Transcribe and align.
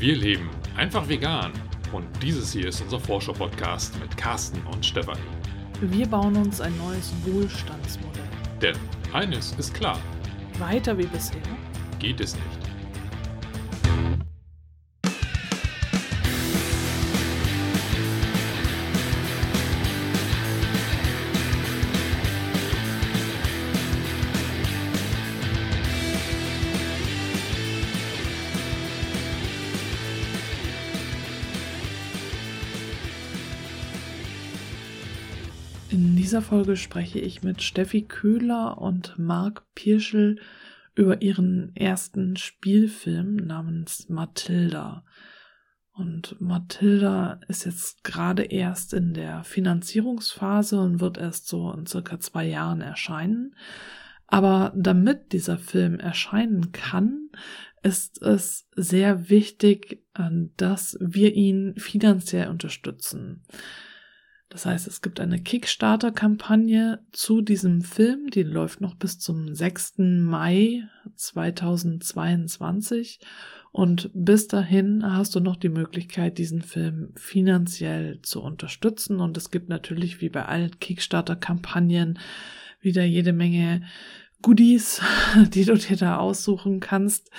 Wir 0.00 0.16
leben 0.16 0.48
einfach 0.78 1.06
vegan 1.06 1.52
und 1.92 2.06
dieses 2.22 2.54
hier 2.54 2.68
ist 2.68 2.80
unser 2.80 2.98
Vorschau-Podcast 2.98 4.00
mit 4.00 4.16
Carsten 4.16 4.58
und 4.72 4.86
Stefanie. 4.86 5.20
Wir 5.82 6.06
bauen 6.06 6.34
uns 6.36 6.62
ein 6.62 6.74
neues 6.78 7.12
Wohlstandsmodell. 7.26 8.22
Denn 8.62 8.76
eines 9.12 9.52
ist 9.58 9.74
klar, 9.74 9.98
Weiter 10.58 10.96
wie 10.96 11.04
bisher. 11.04 11.42
geht 11.98 12.18
es 12.18 12.34
nicht. 12.34 12.59
Dieser 36.30 36.42
Folge 36.42 36.76
spreche 36.76 37.18
ich 37.18 37.42
mit 37.42 37.60
Steffi 37.60 38.02
Köhler 38.02 38.78
und 38.78 39.18
Marc 39.18 39.64
Pirschel 39.74 40.38
über 40.94 41.22
ihren 41.22 41.74
ersten 41.74 42.36
Spielfilm 42.36 43.34
namens 43.34 44.08
Matilda. 44.08 45.04
Und 45.92 46.40
Matilda 46.40 47.40
ist 47.48 47.64
jetzt 47.64 48.04
gerade 48.04 48.44
erst 48.44 48.94
in 48.94 49.12
der 49.12 49.42
Finanzierungsphase 49.42 50.78
und 50.78 51.00
wird 51.00 51.18
erst 51.18 51.48
so 51.48 51.72
in 51.72 51.86
circa 51.86 52.20
zwei 52.20 52.46
Jahren 52.46 52.80
erscheinen. 52.80 53.56
Aber 54.28 54.72
damit 54.76 55.32
dieser 55.32 55.58
Film 55.58 55.98
erscheinen 55.98 56.70
kann, 56.70 57.30
ist 57.82 58.22
es 58.22 58.68
sehr 58.76 59.30
wichtig, 59.30 60.04
äh, 60.14 60.30
dass 60.56 60.96
wir 61.00 61.34
ihn 61.34 61.74
finanziell 61.76 62.50
unterstützen. 62.50 63.42
Das 64.50 64.66
heißt, 64.66 64.88
es 64.88 65.00
gibt 65.00 65.20
eine 65.20 65.40
Kickstarter-Kampagne 65.40 66.98
zu 67.12 67.40
diesem 67.40 67.82
Film, 67.82 68.30
die 68.30 68.42
läuft 68.42 68.80
noch 68.80 68.96
bis 68.96 69.20
zum 69.20 69.54
6. 69.54 69.98
Mai 69.98 70.88
2022. 71.14 73.20
Und 73.70 74.10
bis 74.12 74.48
dahin 74.48 75.04
hast 75.04 75.36
du 75.36 75.40
noch 75.40 75.54
die 75.54 75.68
Möglichkeit, 75.68 76.38
diesen 76.38 76.62
Film 76.62 77.12
finanziell 77.14 78.20
zu 78.22 78.42
unterstützen. 78.42 79.20
Und 79.20 79.36
es 79.36 79.52
gibt 79.52 79.68
natürlich, 79.68 80.20
wie 80.20 80.30
bei 80.30 80.44
allen 80.44 80.80
Kickstarter-Kampagnen, 80.80 82.18
wieder 82.80 83.04
jede 83.04 83.32
Menge 83.32 83.82
Goodies, 84.42 85.00
die 85.54 85.64
du 85.64 85.76
dir 85.76 85.96
da 85.96 86.16
aussuchen 86.16 86.80
kannst. 86.80 87.30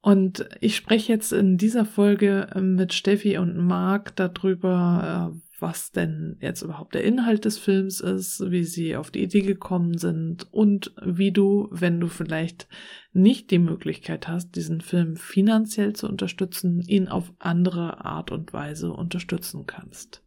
Und 0.00 0.48
ich 0.60 0.76
spreche 0.76 1.12
jetzt 1.12 1.32
in 1.32 1.58
dieser 1.58 1.84
Folge 1.84 2.48
mit 2.60 2.94
Steffi 2.94 3.36
und 3.36 3.56
Marc 3.56 4.16
darüber, 4.16 5.34
äh, 5.34 5.43
was 5.64 5.92
denn 5.92 6.36
jetzt 6.40 6.60
überhaupt 6.60 6.94
der 6.94 7.04
Inhalt 7.04 7.46
des 7.46 7.58
Films 7.58 8.00
ist, 8.00 8.50
wie 8.50 8.64
sie 8.64 8.96
auf 8.96 9.10
die 9.10 9.22
Idee 9.22 9.40
gekommen 9.40 9.96
sind 9.96 10.52
und 10.52 10.94
wie 11.02 11.32
du, 11.32 11.68
wenn 11.70 12.00
du 12.00 12.08
vielleicht 12.08 12.68
nicht 13.14 13.50
die 13.50 13.58
Möglichkeit 13.58 14.28
hast, 14.28 14.56
diesen 14.56 14.82
Film 14.82 15.16
finanziell 15.16 15.94
zu 15.94 16.06
unterstützen, 16.06 16.82
ihn 16.82 17.08
auf 17.08 17.32
andere 17.38 18.04
Art 18.04 18.30
und 18.30 18.52
Weise 18.52 18.92
unterstützen 18.92 19.64
kannst. 19.66 20.22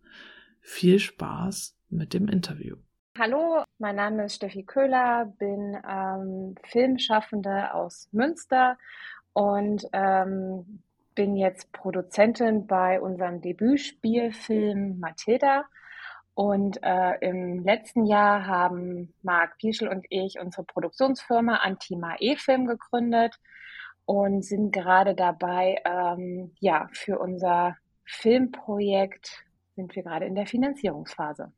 Viel 0.59 0.97
Spaß 0.97 1.77
mit 1.89 2.15
dem 2.15 2.27
Interview. 2.27 2.77
Hallo, 3.19 3.63
mein 3.77 3.95
Name 3.95 4.25
ist 4.25 4.37
Steffi 4.37 4.63
Köhler, 4.63 5.31
bin 5.37 5.77
ähm, 5.87 6.55
Filmschaffende 6.63 7.75
aus 7.75 8.09
Münster 8.11 8.75
und 9.33 9.85
ähm, 9.93 10.81
bin 11.17 11.35
jetzt 11.35 11.71
Produzentin 11.73 12.67
bei 12.67 13.01
unserem 13.01 13.41
Debütspielfilm 13.41 14.99
Matilda. 14.99 15.65
Und 16.35 16.77
äh, 16.83 17.17
im 17.21 17.63
letzten 17.63 18.05
Jahr 18.05 18.45
haben 18.45 19.15
Marc 19.23 19.57
Pieschel 19.57 19.87
und 19.87 20.05
ich 20.11 20.39
unsere 20.39 20.63
Produktionsfirma 20.63 21.55
Antima 21.55 22.15
E-Film 22.19 22.67
gegründet 22.67 23.35
und 24.05 24.45
sind 24.45 24.71
gerade 24.71 25.15
dabei, 25.15 25.81
ähm, 25.85 26.51
ja, 26.59 26.87
für 26.93 27.17
unser 27.17 27.75
Filmprojekt 28.05 29.43
sind 29.75 29.95
wir 29.95 30.03
gerade 30.03 30.25
in 30.25 30.35
der 30.35 30.45
Finanzierungsphase. 30.45 31.51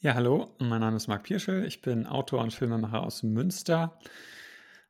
Ja, 0.00 0.14
hallo, 0.14 0.48
mein 0.58 0.80
Name 0.80 0.96
ist 0.96 1.06
Marc 1.06 1.24
Pirschel, 1.24 1.66
ich 1.66 1.82
bin 1.82 2.06
Autor 2.06 2.40
und 2.40 2.54
Filmemacher 2.54 3.02
aus 3.02 3.22
Münster. 3.22 3.98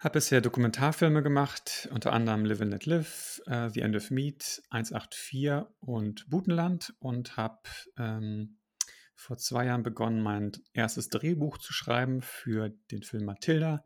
Habe 0.03 0.15
bisher 0.15 0.41
Dokumentarfilme 0.41 1.23
gemacht, 1.23 1.89
unter 1.93 2.13
anderem 2.13 2.45
Live 2.45 2.61
and 2.61 2.73
Let 2.73 2.87
Live, 2.87 3.41
uh, 3.47 3.69
The 3.69 3.83
End 3.83 3.95
of 3.95 4.11
Meat, 4.11 4.61
184 4.71 5.63
und 5.79 6.29
Butenland 6.29 6.93
und 6.99 7.37
habe 7.37 7.61
ähm, 7.97 8.59
vor 9.15 9.39
zwei 9.39 9.67
Jahren 9.67 9.85
begonnen, 9.85 10.21
mein 10.21 10.51
erstes 10.73 11.09
Drehbuch 11.09 11.57
zu 11.59 11.73
schreiben 11.73 12.21
für 12.21 12.71
den 12.91 13.05
Film 13.05 13.27
Matilda, 13.27 13.85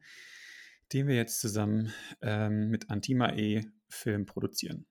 den 0.95 1.07
wir 1.07 1.17
jetzt 1.17 1.39
zusammen 1.39 1.93
ähm, 2.23 2.71
mit 2.71 2.89
Antima 2.89 3.35
E 3.35 3.67
Film 3.91 4.25
produzieren. 4.25 4.87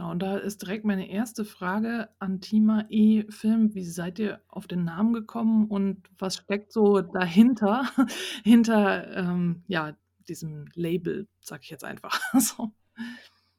Genau, 0.00 0.12
und 0.12 0.20
da 0.20 0.38
ist 0.38 0.62
direkt 0.62 0.86
meine 0.86 1.10
erste 1.10 1.44
Frage 1.44 2.08
an 2.18 2.40
Tima 2.40 2.86
E. 2.88 3.24
Film. 3.30 3.74
Wie 3.74 3.84
seid 3.84 4.18
ihr 4.18 4.40
auf 4.48 4.66
den 4.66 4.82
Namen 4.82 5.12
gekommen 5.12 5.66
und 5.68 6.08
was 6.18 6.36
steckt 6.36 6.72
so 6.72 7.02
dahinter, 7.02 7.84
hinter 8.42 9.14
ähm, 9.14 9.62
ja, 9.66 9.92
diesem 10.26 10.64
Label, 10.74 11.28
sag 11.42 11.60
ich 11.64 11.68
jetzt 11.68 11.84
einfach 11.84 12.18
so? 12.32 12.70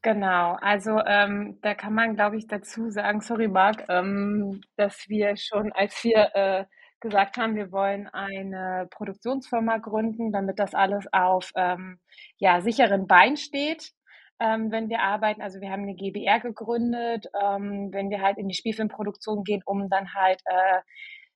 Genau, 0.02 0.56
also 0.60 0.98
ähm, 1.06 1.60
da 1.62 1.74
kann 1.76 1.94
man, 1.94 2.16
glaube 2.16 2.38
ich, 2.38 2.48
dazu 2.48 2.90
sagen, 2.90 3.20
sorry 3.20 3.46
Marc, 3.46 3.84
ähm, 3.88 4.62
dass 4.74 5.08
wir 5.08 5.36
schon, 5.36 5.70
als 5.70 6.02
wir 6.02 6.34
äh, 6.34 6.64
gesagt 6.98 7.36
haben, 7.36 7.54
wir 7.54 7.70
wollen 7.70 8.08
eine 8.08 8.88
Produktionsfirma 8.90 9.78
gründen, 9.78 10.32
damit 10.32 10.58
das 10.58 10.74
alles 10.74 11.06
auf 11.12 11.52
ähm, 11.54 12.00
ja, 12.38 12.60
sicheren 12.62 13.06
Beinen 13.06 13.36
steht, 13.36 13.92
ähm, 14.42 14.72
wenn 14.72 14.88
wir 14.88 15.00
arbeiten. 15.00 15.40
Also 15.40 15.60
wir 15.60 15.70
haben 15.70 15.82
eine 15.82 15.94
GBR 15.94 16.40
gegründet, 16.40 17.26
ähm, 17.40 17.92
wenn 17.92 18.10
wir 18.10 18.20
halt 18.20 18.38
in 18.38 18.48
die 18.48 18.54
Spielfilmproduktion 18.54 19.44
gehen, 19.44 19.62
um 19.64 19.88
dann 19.88 20.14
halt 20.14 20.40
äh, 20.46 20.80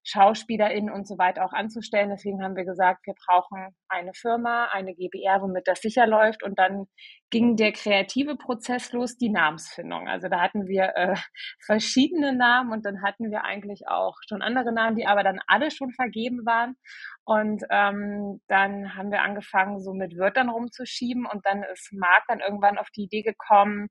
SchauspielerInnen 0.06 0.92
und 0.92 1.06
so 1.08 1.18
weiter 1.18 1.44
auch 1.44 1.52
anzustellen. 1.52 2.10
Deswegen 2.10 2.42
haben 2.42 2.54
wir 2.54 2.64
gesagt, 2.64 3.06
wir 3.06 3.14
brauchen 3.26 3.74
eine 3.88 4.12
Firma, 4.14 4.66
eine 4.66 4.94
GBR, 4.94 5.42
womit 5.42 5.66
das 5.66 5.80
sicher 5.80 6.06
läuft. 6.06 6.44
Und 6.44 6.58
dann 6.60 6.86
ging 7.30 7.56
der 7.56 7.72
kreative 7.72 8.36
Prozess 8.36 8.92
los, 8.92 9.16
die 9.16 9.30
Namensfindung. 9.30 10.06
Also 10.06 10.28
da 10.28 10.40
hatten 10.40 10.68
wir 10.68 10.92
äh, 10.94 11.16
verschiedene 11.64 12.32
Namen 12.32 12.72
und 12.72 12.86
dann 12.86 13.02
hatten 13.02 13.32
wir 13.32 13.42
eigentlich 13.42 13.88
auch 13.88 14.14
schon 14.28 14.42
andere 14.42 14.72
Namen, 14.72 14.96
die 14.96 15.06
aber 15.06 15.24
dann 15.24 15.40
alle 15.48 15.72
schon 15.72 15.90
vergeben 15.90 16.46
waren. 16.46 16.76
Und 17.24 17.64
ähm, 17.70 18.40
dann 18.46 18.94
haben 18.94 19.10
wir 19.10 19.22
angefangen, 19.22 19.80
so 19.80 19.92
mit 19.92 20.16
Wörtern 20.16 20.48
rumzuschieben 20.48 21.26
und 21.26 21.44
dann 21.44 21.64
ist 21.64 21.92
Marc 21.92 22.22
dann 22.28 22.38
irgendwann 22.38 22.78
auf 22.78 22.90
die 22.90 23.04
Idee 23.04 23.22
gekommen, 23.22 23.88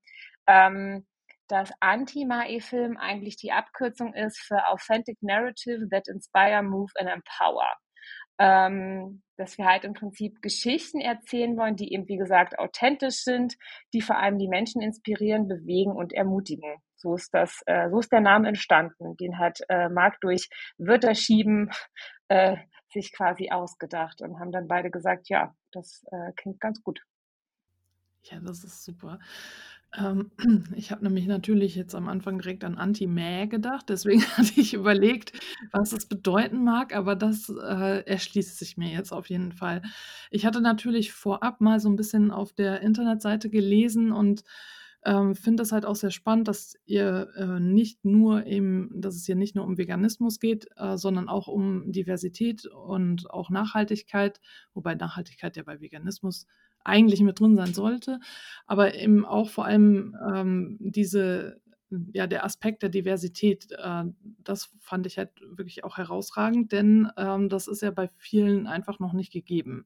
ähm, 0.48 1.06
dass 1.47 1.72
Anti-Mae-Film 1.79 2.97
eigentlich 2.97 3.38
die 3.38 3.51
Abkürzung 3.51 4.13
ist 4.13 4.39
für 4.39 4.67
Authentic 4.67 5.17
Narrative 5.22 5.88
that 5.89 6.07
Inspire, 6.07 6.63
Move 6.63 6.91
and 7.00 7.09
Empower. 7.09 7.69
Ähm, 8.38 9.23
dass 9.38 9.57
wir 9.57 9.66
halt 9.66 9.85
im 9.85 9.94
Prinzip 9.94 10.41
Geschichten 10.41 11.00
erzählen 11.00 11.56
wollen, 11.57 11.75
die 11.75 11.94
eben, 11.94 12.07
wie 12.07 12.17
gesagt, 12.17 12.59
authentisch 12.59 13.23
sind, 13.23 13.56
die 13.94 14.01
vor 14.01 14.17
allem 14.17 14.38
die 14.38 14.47
Menschen 14.47 14.81
inspirieren, 14.81 15.47
bewegen 15.47 15.91
und 15.91 16.13
ermutigen. 16.13 16.75
So 16.95 17.16
ist 17.16 17.33
das, 17.33 17.62
äh, 17.66 17.89
so 17.89 18.00
ist 18.00 18.12
der 18.12 18.22
Name 18.22 18.47
entstanden. 18.47 19.16
Den 19.17 19.38
hat 19.38 19.59
äh, 19.69 19.89
Marc 19.89 20.19
durch 20.22 20.50
Wörterschieben 20.77 21.72
äh, 22.29 22.57
sich 22.91 23.13
quasi 23.13 23.51
ausgedacht 23.51 24.22
und 24.22 24.39
haben 24.39 24.51
dann 24.51 24.67
beide 24.67 24.89
gesagt, 24.89 25.29
ja, 25.29 25.53
das 25.72 26.03
äh, 26.12 26.31
klingt 26.35 26.59
ganz 26.59 26.81
gut. 26.81 27.01
Ja, 28.23 28.39
das 28.39 28.63
ist 28.63 28.83
super. 28.83 29.19
Ähm, 29.97 30.31
ich 30.75 30.92
habe 30.92 31.03
nämlich 31.03 31.27
natürlich 31.27 31.75
jetzt 31.75 31.95
am 31.95 32.07
Anfang 32.07 32.39
direkt 32.39 32.63
an 32.63 32.77
Anti-Mäh 32.77 33.47
gedacht, 33.47 33.86
deswegen 33.89 34.21
hatte 34.38 34.59
ich 34.59 34.74
überlegt, 34.74 35.39
was 35.71 35.94
es 35.94 36.06
bedeuten 36.06 36.63
mag, 36.63 36.95
aber 36.95 37.15
das 37.15 37.50
äh, 37.50 38.03
erschließt 38.06 38.57
sich 38.57 38.77
mir 38.77 38.89
jetzt 38.89 39.12
auf 39.12 39.30
jeden 39.30 39.51
Fall. 39.51 39.81
Ich 40.31 40.45
hatte 40.45 40.62
natürlich 40.62 41.13
vorab 41.13 41.62
mal 41.62 41.80
so 41.80 41.89
ein 41.89 41.95
bisschen 41.95 42.31
auf 42.31 42.53
der 42.53 42.81
Internetseite 42.81 43.50
gelesen 43.50 44.12
und 44.12 44.44
ähm, 45.06 45.36
finde 45.36 45.62
es 45.62 45.71
halt 45.71 45.86
auch 45.86 45.95
sehr 45.95 46.09
spannend, 46.09 46.48
dass 46.48 46.75
ihr 46.86 47.30
äh, 47.38 47.59
nicht 47.59 48.03
nur 48.06 48.48
eben, 48.48 48.89
dass 48.95 49.15
es 49.15 49.25
hier 49.25 49.36
nicht 49.36 49.56
nur 49.56 49.63
um 49.63 49.77
Veganismus 49.77 50.39
geht, 50.39 50.68
äh, 50.77 50.98
sondern 50.98 51.30
auch 51.30 51.48
um 51.48 51.91
Diversität 51.91 52.65
und 52.65 53.30
auch 53.30 53.51
Nachhaltigkeit, 53.51 54.41
wobei 54.74 54.95
Nachhaltigkeit 54.95 55.57
ja 55.57 55.63
bei 55.63 55.80
Veganismus 55.80 56.48
eigentlich 56.86 57.22
mit 57.22 57.40
drin 57.40 57.56
sein 57.56 57.74
sollte, 57.74 58.20
aber 58.68 58.96
eben 58.96 59.26
auch 59.26 59.50
vor 59.50 59.66
allem 59.66 60.16
ähm, 60.34 60.78
diese, 60.80 61.62
ja, 62.14 62.28
der 62.28 62.46
Aspekt 62.46 62.84
der 62.84 62.90
Diversität, 62.90 63.72
äh, 63.72 64.04
das 64.44 64.72
fand 64.80 65.06
ich 65.08 65.18
halt 65.18 65.32
wirklich 65.42 65.84
auch 65.84 65.98
herausragend, 65.98 66.72
denn 66.72 67.10
ähm, 67.18 67.50
das 67.50 67.68
ist 67.68 67.82
ja 67.82 67.92
bei 67.92 68.08
vielen 68.18 68.68
einfach 68.68 69.00
noch 69.00 69.14
nicht 69.14 69.32
gegeben. 69.34 69.86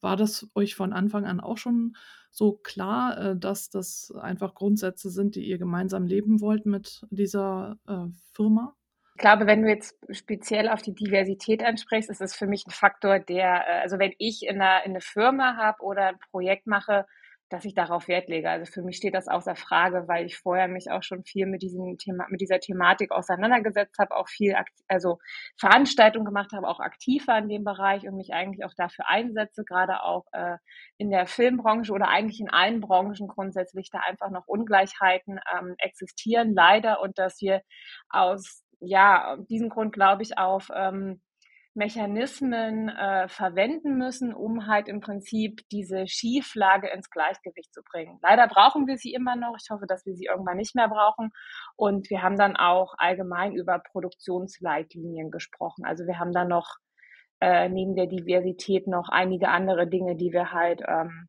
War 0.00 0.16
das 0.16 0.46
euch 0.54 0.74
von 0.76 0.92
Anfang 0.92 1.24
an 1.26 1.40
auch 1.40 1.58
schon 1.58 1.96
so 2.30 2.52
klar, 2.52 3.18
äh, 3.18 3.36
dass 3.36 3.70
das 3.70 4.12
einfach 4.12 4.54
Grundsätze 4.54 5.10
sind, 5.10 5.34
die 5.34 5.44
ihr 5.48 5.58
gemeinsam 5.58 6.06
leben 6.06 6.40
wollt 6.40 6.66
mit 6.66 7.06
dieser 7.10 7.78
äh, 7.86 8.06
Firma? 8.32 8.76
Ich 9.18 9.20
glaube, 9.20 9.48
wenn 9.48 9.62
du 9.62 9.68
jetzt 9.68 9.98
speziell 10.10 10.68
auf 10.68 10.80
die 10.80 10.94
Diversität 10.94 11.64
ansprichst, 11.64 12.08
ist 12.08 12.20
es 12.20 12.36
für 12.36 12.46
mich 12.46 12.64
ein 12.68 12.70
Faktor, 12.70 13.18
der, 13.18 13.64
äh, 13.66 13.80
also 13.80 13.98
wenn 13.98 14.12
ich 14.18 14.44
in 14.46 14.60
einer, 14.62 14.84
in 14.84 14.92
eine 14.92 15.00
Firma 15.00 15.56
habe 15.56 15.82
oder 15.82 16.10
ein 16.10 16.20
Projekt 16.30 16.68
mache, 16.68 17.04
dass 17.48 17.64
ich 17.64 17.74
darauf 17.74 18.06
Wert 18.06 18.28
lege. 18.28 18.48
Also 18.48 18.70
für 18.70 18.82
mich 18.82 18.96
steht 18.96 19.14
das 19.14 19.26
außer 19.26 19.56
Frage, 19.56 20.06
weil 20.06 20.24
ich 20.26 20.38
vorher 20.38 20.68
mich 20.68 20.92
auch 20.92 21.02
schon 21.02 21.24
viel 21.24 21.46
mit 21.46 21.62
diesem 21.62 21.98
Thema, 21.98 22.26
mit 22.28 22.40
dieser 22.40 22.60
Thematik 22.60 23.10
auseinandergesetzt 23.10 23.98
habe, 23.98 24.14
auch 24.14 24.28
viel, 24.28 24.54
also 24.86 25.18
Veranstaltungen 25.58 26.26
gemacht 26.26 26.52
habe, 26.52 26.68
auch 26.68 26.78
aktiver 26.78 27.36
in 27.38 27.48
dem 27.48 27.64
Bereich 27.64 28.06
und 28.06 28.14
mich 28.14 28.32
eigentlich 28.32 28.64
auch 28.64 28.74
dafür 28.76 29.08
einsetze, 29.08 29.64
gerade 29.64 30.04
auch 30.04 30.26
äh, 30.30 30.58
in 30.96 31.10
der 31.10 31.26
Filmbranche 31.26 31.92
oder 31.92 32.06
eigentlich 32.06 32.38
in 32.38 32.50
allen 32.50 32.80
Branchen 32.80 33.26
grundsätzlich 33.26 33.90
da 33.90 33.98
einfach 33.98 34.30
noch 34.30 34.46
Ungleichheiten 34.46 35.40
ähm, 35.58 35.74
existieren, 35.78 36.54
leider, 36.54 37.00
und 37.00 37.18
dass 37.18 37.40
wir 37.40 37.62
aus 38.10 38.62
ja, 38.80 39.36
diesem 39.48 39.68
Grund 39.68 39.92
glaube 39.92 40.22
ich 40.22 40.38
auf 40.38 40.70
ähm, 40.74 41.20
Mechanismen 41.78 42.88
äh, 42.88 43.28
verwenden 43.28 43.96
müssen, 43.96 44.34
um 44.34 44.66
halt 44.66 44.88
im 44.88 45.00
Prinzip 45.00 45.60
diese 45.70 46.06
Schieflage 46.08 46.88
ins 46.88 47.08
Gleichgewicht 47.08 47.72
zu 47.72 47.82
bringen. 47.82 48.18
Leider 48.20 48.48
brauchen 48.48 48.86
wir 48.86 48.98
sie 48.98 49.12
immer 49.12 49.36
noch. 49.36 49.56
Ich 49.62 49.70
hoffe, 49.70 49.86
dass 49.86 50.04
wir 50.04 50.14
sie 50.14 50.24
irgendwann 50.24 50.56
nicht 50.56 50.74
mehr 50.74 50.88
brauchen. 50.88 51.30
Und 51.76 52.10
wir 52.10 52.22
haben 52.22 52.36
dann 52.36 52.56
auch 52.56 52.94
allgemein 52.98 53.52
über 53.52 53.78
Produktionsleitlinien 53.78 55.30
gesprochen. 55.30 55.84
Also 55.84 56.04
wir 56.06 56.18
haben 56.18 56.32
dann 56.32 56.48
noch 56.48 56.76
äh, 57.40 57.68
neben 57.68 57.94
der 57.94 58.08
Diversität 58.08 58.88
noch 58.88 59.08
einige 59.08 59.48
andere 59.48 59.88
Dinge, 59.88 60.16
die 60.16 60.32
wir 60.32 60.52
halt 60.52 60.82
ähm, 60.86 61.28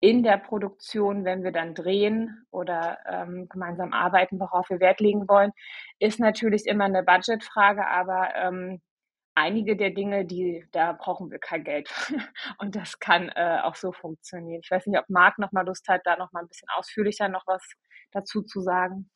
in 0.00 0.22
der 0.22 0.38
Produktion, 0.38 1.24
wenn 1.24 1.42
wir 1.42 1.52
dann 1.52 1.74
drehen 1.74 2.46
oder 2.50 2.98
ähm, 3.06 3.48
gemeinsam 3.48 3.92
arbeiten, 3.92 4.38
worauf 4.38 4.70
wir 4.70 4.80
Wert 4.80 5.00
legen 5.00 5.28
wollen, 5.28 5.52
ist 5.98 6.20
natürlich 6.20 6.66
immer 6.66 6.84
eine 6.84 7.02
Budgetfrage, 7.02 7.86
aber 7.86 8.34
ähm, 8.36 8.80
einige 9.34 9.76
der 9.76 9.90
Dinge, 9.90 10.24
die 10.24 10.64
da 10.72 10.92
brauchen 10.92 11.30
wir 11.30 11.38
kein 11.38 11.64
Geld. 11.64 11.90
Und 12.58 12.76
das 12.76 12.98
kann 12.98 13.28
äh, 13.30 13.60
auch 13.62 13.76
so 13.76 13.92
funktionieren. 13.92 14.60
Ich 14.62 14.70
weiß 14.70 14.86
nicht, 14.86 14.98
ob 14.98 15.08
Marc 15.08 15.38
noch 15.38 15.52
mal 15.52 15.66
Lust 15.66 15.88
hat, 15.88 16.02
da 16.04 16.16
noch 16.16 16.32
mal 16.32 16.40
ein 16.40 16.48
bisschen 16.48 16.68
ausführlicher 16.76 17.28
noch 17.28 17.46
was 17.46 17.62
dazu 18.12 18.42
zu 18.42 18.60
sagen. 18.60 19.10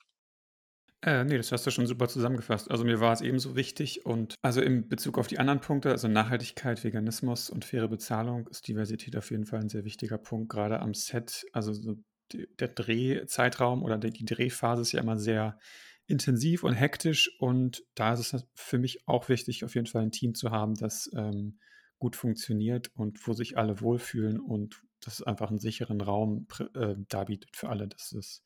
Äh, 1.05 1.25
ne, 1.25 1.37
das 1.37 1.51
hast 1.51 1.67
du 1.67 1.71
schon 1.73 1.87
super 1.87 2.07
zusammengefasst. 2.09 2.71
Also 2.71 2.85
mir 2.85 3.01
war 3.01 3.13
es 3.13 3.21
ebenso 3.21 3.57
wichtig 3.57 4.07
und 4.07 4.37
also 4.41 4.61
in 4.61 4.89
Bezug 4.89 5.19
auf 5.19 5.27
die 5.27 5.39
anderen 5.41 5.61
Punkte, 5.61 5.91
also 5.91 6.07
Nachhaltigkeit, 6.07 6.83
Veganismus 6.85 7.51
und 7.51 7.65
faire 7.65 7.89
Bezahlung, 7.89 8.47
ist 8.47 8.69
Diversität 8.69 9.17
auf 9.17 9.31
jeden 9.33 9.45
Fall 9.45 9.61
ein 9.61 9.69
sehr 9.69 9.85
wichtiger 9.85 10.19
Punkt, 10.19 10.49
gerade 10.51 10.79
am 10.79 10.95
Set. 10.95 11.45
Also 11.53 11.73
so 11.73 11.97
der 12.33 12.69
Drehzeitraum 12.69 13.83
oder 13.83 13.99
die, 13.99 14.25
Drehphase 14.25 14.83
ist 14.83 14.93
ja 14.93 15.01
immer 15.01 15.19
sehr 15.19 15.59
intensiv 16.07 16.63
und 16.63 16.75
hektisch 16.75 17.31
und 17.41 17.83
da 17.95 18.13
ist 18.13 18.33
es 18.33 18.47
für 18.55 18.79
mich 18.79 19.07
auch 19.07 19.29
wichtig, 19.29 19.65
auf 19.65 19.75
jeden 19.75 19.87
Fall 19.87 20.03
ein 20.03 20.13
Team 20.13 20.35
zu 20.35 20.51
haben, 20.51 20.75
das 20.75 21.11
ähm, 21.15 21.59
gut 21.99 22.17
funktioniert 22.17 22.91
und 22.95 23.27
wo 23.27 23.33
sich 23.33 23.59
alle 23.59 23.81
wohlfühlen 23.81 24.41
und 24.41 24.83
das 25.01 25.23
einfach 25.23 25.51
einen 25.51 25.59
sicheren 25.59 26.01
Raum 26.01 26.47
äh, 26.75 26.95
darbietet 27.09 27.57
für 27.57 27.69
alle, 27.69 27.89
dass, 27.89 28.13
es, 28.13 28.45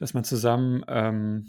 dass 0.00 0.14
man 0.14 0.24
zusammen 0.24 0.82
ähm, 0.88 1.46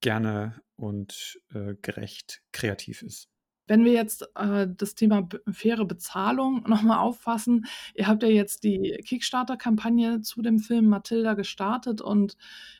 gerne 0.00 0.60
und 0.76 1.38
äh, 1.54 1.74
gerecht 1.82 2.42
kreativ 2.50 3.02
ist. 3.02 3.28
Wenn 3.68 3.84
wir 3.84 3.92
jetzt 3.92 4.28
äh, 4.34 4.66
das 4.66 4.94
Thema 4.94 5.28
faire 5.50 5.84
Bezahlung 5.84 6.64
nochmal 6.66 6.98
auffassen, 6.98 7.66
ihr 7.94 8.08
habt 8.08 8.22
ja 8.22 8.30
jetzt 8.30 8.64
die 8.64 8.98
Kickstarter-Kampagne 9.04 10.22
zu 10.22 10.42
dem 10.42 10.58
Film 10.58 10.88
Matilda 10.88 11.34
gestartet 11.34 12.00
und 12.00 12.36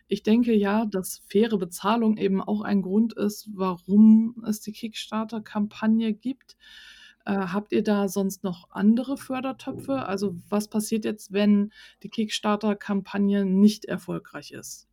ich 0.09 0.23
denke 0.23 0.55
ja, 0.55 0.87
dass 0.87 1.23
faire 1.29 1.59
Bezahlung 1.59 2.17
eben 2.17 2.43
auch 2.43 2.62
ein 2.62 2.82
Grund 2.82 3.12
ist, 3.12 3.49
warum 3.55 4.43
es 4.47 4.61
die 4.61 4.73
Kickstarter-Kampagne 4.73 6.14
gibt. 6.14 6.56
Äh, 7.26 7.32
habt 7.35 7.73
ihr 7.73 7.85
da 7.85 8.09
sonst 8.09 8.44
noch 8.44 8.70
andere 8.70 9.19
Fördertöpfe? 9.19 10.06
Also 10.06 10.37
was 10.49 10.69
passiert 10.69 11.05
jetzt, 11.05 11.32
wenn 11.32 11.70
die 12.03 12.09
Kickstarter-Kampagne 12.09 13.44
nicht 13.44 13.85
erfolgreich 13.85 14.53
ist? 14.53 14.88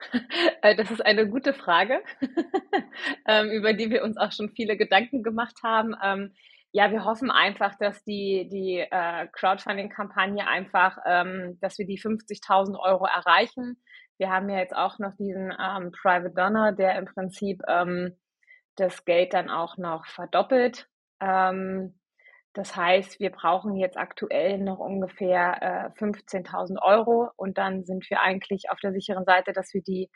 Äh, 0.62 0.76
das 0.76 0.90
ist 0.90 1.04
eine 1.04 1.28
gute 1.28 1.52
Frage, 1.54 2.02
ähm, 3.26 3.50
über 3.50 3.72
die 3.72 3.90
wir 3.90 4.02
uns 4.02 4.16
auch 4.16 4.32
schon 4.32 4.50
viele 4.50 4.76
Gedanken 4.76 5.22
gemacht 5.22 5.58
haben. 5.62 5.94
Ähm, 6.02 6.34
ja, 6.72 6.90
wir 6.90 7.04
hoffen 7.04 7.30
einfach, 7.30 7.74
dass 7.78 8.02
die, 8.04 8.48
die 8.50 8.78
äh, 8.78 9.26
Crowdfunding-Kampagne 9.32 10.46
einfach, 10.46 10.98
ähm, 11.06 11.58
dass 11.60 11.78
wir 11.78 11.86
die 11.86 11.98
50.000 11.98 12.78
Euro 12.78 13.06
erreichen. 13.06 13.82
Wir 14.18 14.30
haben 14.30 14.48
ja 14.48 14.58
jetzt 14.58 14.74
auch 14.74 14.98
noch 14.98 15.14
diesen 15.16 15.50
Private 15.50 16.32
Donor, 16.34 16.72
der 16.72 16.96
im 16.96 17.04
Prinzip 17.04 17.60
das 18.76 19.04
Geld 19.04 19.34
dann 19.34 19.50
auch 19.50 19.76
noch 19.76 20.06
verdoppelt. 20.06 20.88
Das 22.56 22.74
heißt, 22.74 23.20
wir 23.20 23.30
brauchen 23.30 23.76
jetzt 23.76 23.98
aktuell 23.98 24.56
noch 24.56 24.78
ungefähr 24.78 25.92
äh, 25.94 26.02
15.000 26.02 26.80
Euro 26.80 27.30
und 27.36 27.58
dann 27.58 27.84
sind 27.84 28.08
wir 28.08 28.22
eigentlich 28.22 28.70
auf 28.70 28.80
der 28.80 28.92
sicheren 28.92 29.26
Seite, 29.26 29.52
dass 29.52 29.74
wir 29.74 29.82
die 29.82 30.08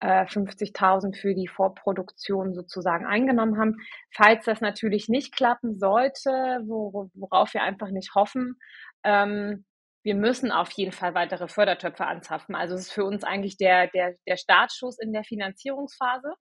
äh, 0.00 0.26
50.000 0.26 1.16
für 1.16 1.34
die 1.34 1.48
Vorproduktion 1.48 2.52
sozusagen 2.52 3.06
eingenommen 3.06 3.58
haben. 3.58 3.76
Falls 4.14 4.44
das 4.44 4.60
natürlich 4.60 5.08
nicht 5.08 5.34
klappen 5.34 5.78
sollte, 5.78 6.60
wo, 6.66 7.08
worauf 7.14 7.54
wir 7.54 7.62
einfach 7.62 7.88
nicht 7.88 8.14
hoffen, 8.14 8.58
ähm, 9.02 9.64
wir 10.02 10.14
müssen 10.14 10.52
auf 10.52 10.70
jeden 10.72 10.92
Fall 10.92 11.14
weitere 11.14 11.48
Fördertöpfe 11.48 12.06
anzapfen. 12.06 12.54
Also 12.54 12.74
es 12.74 12.82
ist 12.82 12.92
für 12.92 13.06
uns 13.06 13.24
eigentlich 13.24 13.56
der, 13.56 13.86
der, 13.86 14.14
der 14.26 14.36
Startschuss 14.36 14.98
in 14.98 15.14
der 15.14 15.24
Finanzierungsphase. 15.24 16.34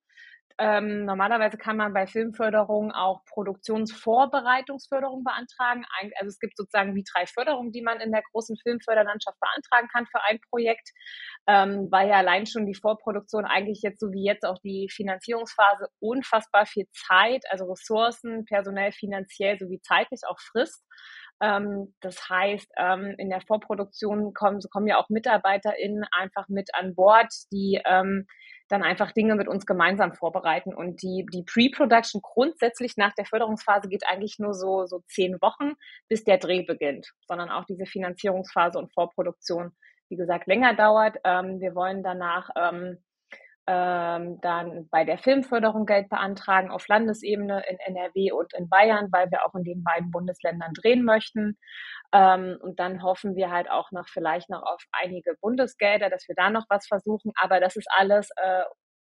Ähm, 0.57 1.03
normalerweise 1.03 1.57
kann 1.57 1.75
man 1.75 1.93
bei 1.93 2.07
Filmförderung 2.07 2.91
auch 2.93 3.25
Produktionsvorbereitungsförderung 3.25 5.23
beantragen. 5.25 5.85
Also 6.17 6.29
es 6.29 6.39
gibt 6.39 6.55
sozusagen 6.55 6.95
wie 6.95 7.03
drei 7.03 7.25
Förderungen, 7.25 7.73
die 7.73 7.81
man 7.81 7.99
in 7.99 8.13
der 8.13 8.23
großen 8.31 8.55
Filmförderlandschaft 8.63 9.37
beantragen 9.41 9.89
kann 9.91 10.05
für 10.05 10.23
ein 10.23 10.39
Projekt, 10.49 10.91
ähm, 11.47 11.89
weil 11.91 12.07
ja 12.07 12.15
allein 12.15 12.45
schon 12.45 12.65
die 12.65 12.75
Vorproduktion 12.75 13.43
eigentlich 13.43 13.81
jetzt 13.83 13.99
so 13.99 14.13
wie 14.13 14.23
jetzt 14.25 14.45
auch 14.45 14.59
die 14.63 14.87
Finanzierungsphase 14.89 15.87
unfassbar 15.99 16.65
viel 16.65 16.85
Zeit, 16.93 17.43
also 17.49 17.65
Ressourcen, 17.65 18.45
personell, 18.45 18.93
finanziell 18.93 19.59
sowie 19.59 19.81
zeitlich 19.81 20.21
auch 20.25 20.39
frisst. 20.39 20.85
Ähm, 21.41 21.93
das 21.99 22.29
heißt, 22.29 22.71
ähm, 22.77 23.15
in 23.17 23.29
der 23.29 23.41
Vorproduktion 23.41 24.33
kommen, 24.33 24.61
kommen 24.71 24.87
ja 24.87 24.97
auch 24.97 25.09
MitarbeiterInnen 25.09 26.05
einfach 26.11 26.47
mit 26.47 26.73
an 26.73 26.95
Bord, 26.95 27.27
die 27.51 27.81
ähm, 27.85 28.25
dann 28.67 28.83
einfach 28.83 29.11
Dinge 29.11 29.35
mit 29.35 29.47
uns 29.47 29.65
gemeinsam 29.65 30.13
vorbereiten. 30.13 30.73
Und 30.73 31.01
die, 31.01 31.25
die 31.31 31.43
Pre-Production 31.43 32.21
grundsätzlich 32.21 32.97
nach 32.97 33.13
der 33.13 33.25
Förderungsphase 33.25 33.87
geht 33.87 34.03
eigentlich 34.07 34.39
nur 34.39 34.53
so, 34.53 34.85
so 34.85 35.03
zehn 35.07 35.41
Wochen, 35.41 35.73
bis 36.07 36.23
der 36.23 36.37
Dreh 36.37 36.63
beginnt, 36.63 37.11
sondern 37.27 37.49
auch 37.49 37.65
diese 37.65 37.85
Finanzierungsphase 37.85 38.79
und 38.79 38.93
Vorproduktion, 38.93 39.71
wie 40.09 40.15
gesagt, 40.15 40.47
länger 40.47 40.75
dauert. 40.75 41.17
Ähm, 41.23 41.59
wir 41.59 41.75
wollen 41.75 42.03
danach 42.03 42.49
ähm, 42.55 42.97
ähm, 43.67 44.39
dann 44.41 44.87
bei 44.89 45.03
der 45.05 45.17
Filmförderung 45.17 45.85
Geld 45.85 46.09
beantragen 46.09 46.69
auf 46.69 46.87
Landesebene 46.87 47.63
in 47.67 47.77
NRW 47.79 48.31
und 48.31 48.53
in 48.53 48.69
Bayern, 48.69 49.09
weil 49.11 49.31
wir 49.31 49.45
auch 49.45 49.55
in 49.55 49.63
den 49.63 49.83
beiden 49.83 50.11
Bundesländern 50.11 50.73
drehen 50.73 51.03
möchten. 51.03 51.57
Ähm, 52.13 52.57
und 52.61 52.79
dann 52.79 53.01
hoffen 53.01 53.35
wir 53.35 53.51
halt 53.51 53.69
auch 53.69 53.91
noch 53.91 54.07
vielleicht 54.07 54.49
noch 54.49 54.63
auf 54.63 54.83
einige 54.91 55.35
Bundesgelder, 55.41 56.09
dass 56.09 56.27
wir 56.27 56.35
da 56.35 56.49
noch 56.49 56.65
was 56.69 56.87
versuchen. 56.87 57.31
Aber 57.35 57.59
das 57.59 57.75
ist 57.75 57.87
alles 57.97 58.29
äh, 58.35 58.63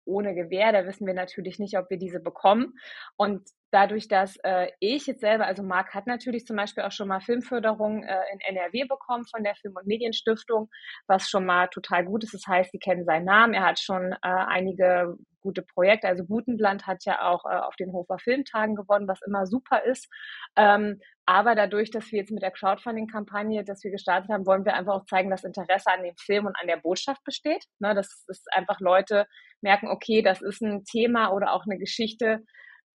ohne 0.09 0.35
Gewähr. 0.35 0.71
Da 0.71 0.85
wissen 0.85 1.05
wir 1.07 1.13
natürlich 1.13 1.59
nicht, 1.59 1.77
ob 1.77 1.89
wir 1.89 1.97
diese 1.97 2.19
bekommen. 2.19 2.73
Und 3.15 3.47
dadurch, 3.71 4.07
dass 4.07 4.37
äh, 4.43 4.67
ich 4.79 5.07
jetzt 5.07 5.21
selber, 5.21 5.45
also 5.45 5.63
Marc 5.63 5.93
hat 5.93 6.07
natürlich 6.07 6.45
zum 6.45 6.55
Beispiel 6.55 6.83
auch 6.83 6.91
schon 6.91 7.07
mal 7.07 7.21
Filmförderung 7.21 8.03
äh, 8.03 8.17
in 8.33 8.55
NRW 8.55 8.85
bekommen 8.85 9.25
von 9.25 9.43
der 9.43 9.55
Film- 9.55 9.75
und 9.75 9.87
Medienstiftung, 9.87 10.69
was 11.07 11.29
schon 11.29 11.45
mal 11.45 11.67
total 11.67 12.05
gut 12.05 12.23
ist. 12.23 12.33
Das 12.33 12.47
heißt, 12.47 12.71
sie 12.71 12.79
kennen 12.79 13.05
seinen 13.05 13.25
Namen. 13.25 13.53
Er 13.53 13.65
hat 13.65 13.79
schon 13.79 14.13
äh, 14.13 14.17
einige 14.21 15.15
gute 15.41 15.61
Projekte. 15.61 16.07
Also 16.07 16.25
Gutenland 16.25 16.87
hat 16.87 17.05
ja 17.05 17.29
auch 17.29 17.45
äh, 17.45 17.55
auf 17.55 17.75
den 17.75 17.93
Hofer 17.93 18.19
Filmtagen 18.19 18.75
gewonnen, 18.75 19.07
was 19.07 19.21
immer 19.25 19.45
super 19.45 19.83
ist. 19.83 20.09
Ähm, 20.55 20.99
aber 21.29 21.53
dadurch, 21.53 21.91
dass 21.91 22.11
wir 22.11 22.21
jetzt 22.21 22.31
mit 22.31 22.41
der 22.41 22.49
Crowdfunding-Kampagne, 22.49 23.63
dass 23.63 23.83
wir 23.83 23.91
gestartet 23.91 24.31
haben, 24.31 24.47
wollen 24.47 24.65
wir 24.65 24.73
einfach 24.73 24.95
auch 24.95 25.05
zeigen, 25.05 25.29
dass 25.29 25.43
Interesse 25.43 25.91
an 25.91 26.01
dem 26.01 26.15
Film 26.17 26.47
und 26.47 26.55
an 26.59 26.65
der 26.65 26.77
Botschaft 26.77 27.23
besteht. 27.23 27.63
Ne, 27.77 27.93
dass 27.93 28.25
es 28.27 28.43
einfach 28.51 28.79
Leute 28.79 29.27
merken, 29.61 29.89
okay, 29.89 30.23
das 30.23 30.41
ist 30.41 30.59
ein 30.63 30.85
Thema 30.85 31.31
oder 31.31 31.53
auch 31.53 31.65
eine 31.69 31.77
Geschichte, 31.77 32.39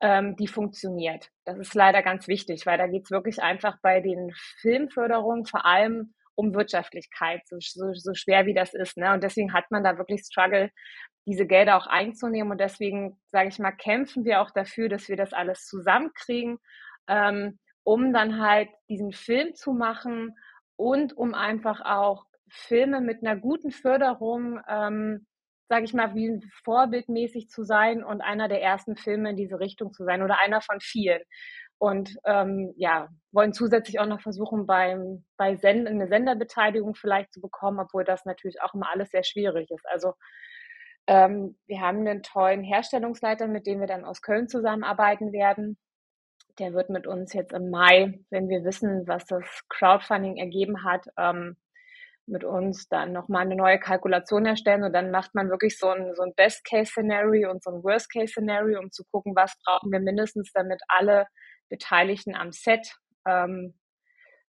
ähm, 0.01 0.35
die 0.37 0.47
funktioniert. 0.47 1.29
Das 1.45 1.59
ist 1.59 1.75
leider 1.75 2.03
ganz 2.03 2.27
wichtig, 2.27 2.65
weil 2.65 2.79
da 2.79 2.87
geht 2.87 3.03
es 3.05 3.11
wirklich 3.11 3.43
einfach 3.43 3.77
bei 3.83 4.01
den 4.01 4.33
Filmförderungen 4.63 5.45
vor 5.45 5.67
allem 5.67 6.15
um 6.35 6.55
Wirtschaftlichkeit, 6.55 7.43
so, 7.45 7.57
so, 7.61 7.93
so 7.93 8.15
schwer 8.15 8.47
wie 8.47 8.55
das 8.55 8.73
ist. 8.73 8.97
Ne? 8.97 9.13
Und 9.13 9.23
deswegen 9.23 9.53
hat 9.53 9.71
man 9.71 9.85
da 9.85 9.99
wirklich 9.99 10.23
Struggle, 10.23 10.71
diese 11.27 11.47
Gelder 11.47 11.77
auch 11.77 11.87
einzunehmen. 11.87 12.51
Und 12.51 12.63
deswegen, 12.63 13.21
sage 13.31 13.51
ich 13.51 13.59
mal, 13.59 13.73
kämpfen 13.73 14.25
wir 14.25 14.41
auch 14.41 14.53
dafür, 14.53 14.89
dass 14.89 15.11
wir 15.11 15.17
das 15.17 15.35
alles 15.35 15.67
zusammenkriegen. 15.67 16.57
Ähm, 17.09 17.59
um 17.85 18.13
dann 18.13 18.41
halt 18.41 18.69
diesen 18.89 19.13
Film 19.13 19.55
zu 19.55 19.73
machen 19.73 20.37
und 20.77 21.17
um 21.17 21.35
einfach 21.35 21.81
auch 21.85 22.25
Filme 22.49 23.01
mit 23.01 23.23
einer 23.23 23.37
guten 23.37 23.71
Förderung, 23.71 24.61
ähm, 24.69 25.27
sage 25.69 25.85
ich 25.85 25.95
mal, 25.95 26.15
wie 26.15 26.41
vorbildmäßig 26.65 27.49
zu 27.49 27.65
sein 27.65 28.05
und 28.05 28.21
einer 28.21 28.49
der 28.49 28.63
ersten 28.63 28.97
Filme 28.97 29.31
in 29.31 29.37
diese 29.37 29.59
Richtung 29.59 29.93
zu 29.93 30.05
sein 30.05 30.23
oder 30.23 30.39
einer 30.41 30.61
von 30.61 30.81
vielen. 30.81 31.23
Und 31.79 32.17
ähm, 32.27 32.73
ja, 32.77 33.09
wollen 33.33 33.53
zusätzlich 33.53 33.99
auch 33.99 34.07
noch 34.07 34.21
versuchen, 34.21 34.67
beim, 34.67 35.25
bei 35.37 35.57
Send 35.57 35.89
eine 35.89 36.07
Senderbeteiligung 36.07 36.95
vielleicht 36.95 37.33
zu 37.33 37.41
bekommen, 37.41 37.81
obwohl 37.81 38.05
das 38.05 38.25
natürlich 38.25 38.61
auch 38.63 38.75
immer 38.75 38.89
alles 38.93 39.11
sehr 39.11 39.25
schwierig 39.25 39.69
ist. 39.71 39.85
Also 39.89 40.13
ähm, 41.09 41.59
wir 41.67 41.81
haben 41.81 41.99
einen 42.07 42.23
tollen 42.23 42.63
Herstellungsleiter, 42.63 43.49
mit 43.49 43.67
dem 43.67 43.81
wir 43.81 43.89
dann 43.89 44.05
aus 44.05 44.23
Köln 44.23 44.49
zusammenarbeiten 44.49 45.33
werden. 45.33 45.77
Der 46.59 46.75
wird 46.75 46.91
mit 46.91 47.07
uns 47.07 47.33
jetzt 47.33 47.53
im 47.53 47.71
Mai, 47.71 48.21
wenn 48.31 48.49
wir 48.49 48.65
wissen, 48.65 49.07
was 49.07 49.25
das 49.27 49.45
Crowdfunding 49.69 50.37
ergeben 50.37 50.85
hat, 50.85 51.07
ähm, 51.17 51.57
mit 52.27 52.45
uns 52.45 52.89
dann 52.89 53.13
nochmal 53.13 53.43
eine 53.43 53.57
neue 53.57 53.79
Kalkulation 53.81 54.47
erstellen 54.47 54.85
und 54.85 54.93
dann 54.93 55.11
macht 55.11 55.35
man 55.35 55.51
wirklich 55.51 55.79
so 55.79 55.89
ein, 55.89 56.15
so 56.15 56.23
ein 56.23 56.35
Best-Case-Szenario 56.35 57.51
und 57.51 57.63
so 57.63 57.71
ein 57.71 57.83
Worst-Case-Szenario, 57.83 58.79
um 58.81 58.91
zu 58.91 59.05
gucken, 59.11 59.35
was 59.35 59.55
brauchen 59.65 59.91
wir 59.91 60.01
mindestens, 60.01 60.53
damit 60.53 60.81
alle 60.89 61.27
Beteiligten 61.69 62.35
am 62.37 62.53
Set 62.53 62.95
ähm, 63.27 63.75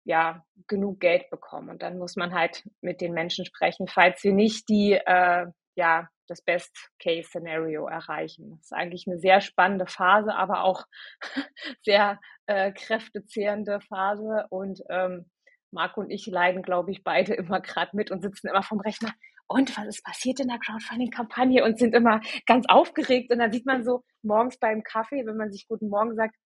ja 0.05 0.45
genug 0.67 1.01
Geld 1.01 1.31
bekommen. 1.31 1.71
Und 1.71 1.83
dann 1.83 1.99
muss 1.99 2.17
man 2.17 2.35
halt 2.35 2.65
mit 2.81 3.01
den 3.01 3.13
Menschen 3.13 3.45
sprechen, 3.45 3.87
falls 3.87 4.25
wir 4.25 4.33
nicht 4.33 4.69
die 4.69 4.95
äh, 4.95 5.47
ja 5.77 6.09
das 6.31 6.43
Best-Case-Szenario 6.43 7.87
erreichen. 7.87 8.51
Das 8.51 8.67
ist 8.67 8.73
eigentlich 8.73 9.07
eine 9.07 9.19
sehr 9.19 9.41
spannende 9.41 9.87
Phase, 9.87 10.35
aber 10.35 10.63
auch 10.63 10.87
sehr 11.83 12.21
äh, 12.47 12.73
kräftezehrende 12.73 13.81
Phase. 13.81 14.47
Und 14.51 14.81
ähm, 14.89 15.29
Marco 15.73 16.01
und 16.01 16.11
ich 16.11 16.27
leiden, 16.27 16.63
glaube 16.63 16.93
ich, 16.93 17.03
beide 17.03 17.35
immer 17.35 17.61
gerade 17.61 17.97
mit 17.97 18.11
und 18.11 18.23
sitzen 18.23 18.49
immer 18.49 18.63
vom 18.63 18.81
Rechner. 18.81 19.13
Und 19.49 19.77
was 19.77 19.87
ist 19.87 20.05
passiert 20.05 20.39
in 20.39 20.47
der 20.47 20.61
Crowdfunding-Kampagne? 20.61 21.65
Und 21.65 21.79
sind 21.79 21.95
immer 21.95 22.21
ganz 22.47 22.67
aufgeregt. 22.69 23.33
Und 23.33 23.41
dann 23.41 23.51
sieht 23.51 23.67
man 23.67 23.83
so 23.83 24.05
morgens 24.23 24.59
beim 24.59 24.85
Kaffee, 24.85 25.27
wenn 25.27 25.37
man 25.37 25.51
sich 25.51 25.67
Guten 25.67 25.89
Morgen 25.89 26.15
sagt, 26.15 26.37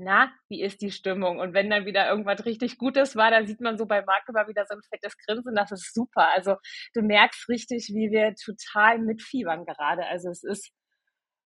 na, 0.00 0.32
wie 0.48 0.62
ist 0.62 0.80
die 0.80 0.90
Stimmung? 0.90 1.38
Und 1.38 1.52
wenn 1.52 1.70
dann 1.70 1.84
wieder 1.84 2.08
irgendwas 2.08 2.44
richtig 2.46 2.78
Gutes 2.78 3.16
war, 3.16 3.30
dann 3.30 3.46
sieht 3.46 3.60
man 3.60 3.76
so 3.78 3.86
bei 3.86 4.02
Marc 4.04 4.28
immer 4.28 4.48
wieder 4.48 4.64
so 4.66 4.74
ein 4.74 4.82
fettes 4.82 5.16
Grinsen. 5.18 5.54
Das 5.54 5.70
ist 5.72 5.94
super. 5.94 6.28
Also 6.34 6.56
du 6.94 7.02
merkst 7.02 7.48
richtig, 7.48 7.88
wie 7.94 8.10
wir 8.10 8.34
total 8.34 8.98
mitfiebern 8.98 9.66
gerade. 9.66 10.06
Also 10.06 10.30
es 10.30 10.42
ist, 10.42 10.72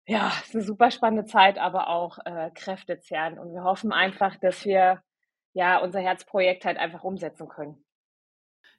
ja, 0.05 0.31
es 0.41 0.49
ist 0.49 0.55
eine 0.55 0.63
super 0.63 0.91
spannende 0.91 1.25
Zeit, 1.25 1.57
aber 1.57 1.87
auch 1.87 2.19
äh, 2.25 2.51
kräftezehrend. 2.53 3.39
Und 3.39 3.53
wir 3.53 3.63
hoffen 3.63 3.93
einfach, 3.93 4.35
dass 4.37 4.65
wir 4.65 5.01
ja 5.53 5.77
unser 5.79 6.01
Herzprojekt 6.01 6.65
halt 6.65 6.77
einfach 6.77 7.03
umsetzen 7.03 7.47
können. 7.47 7.83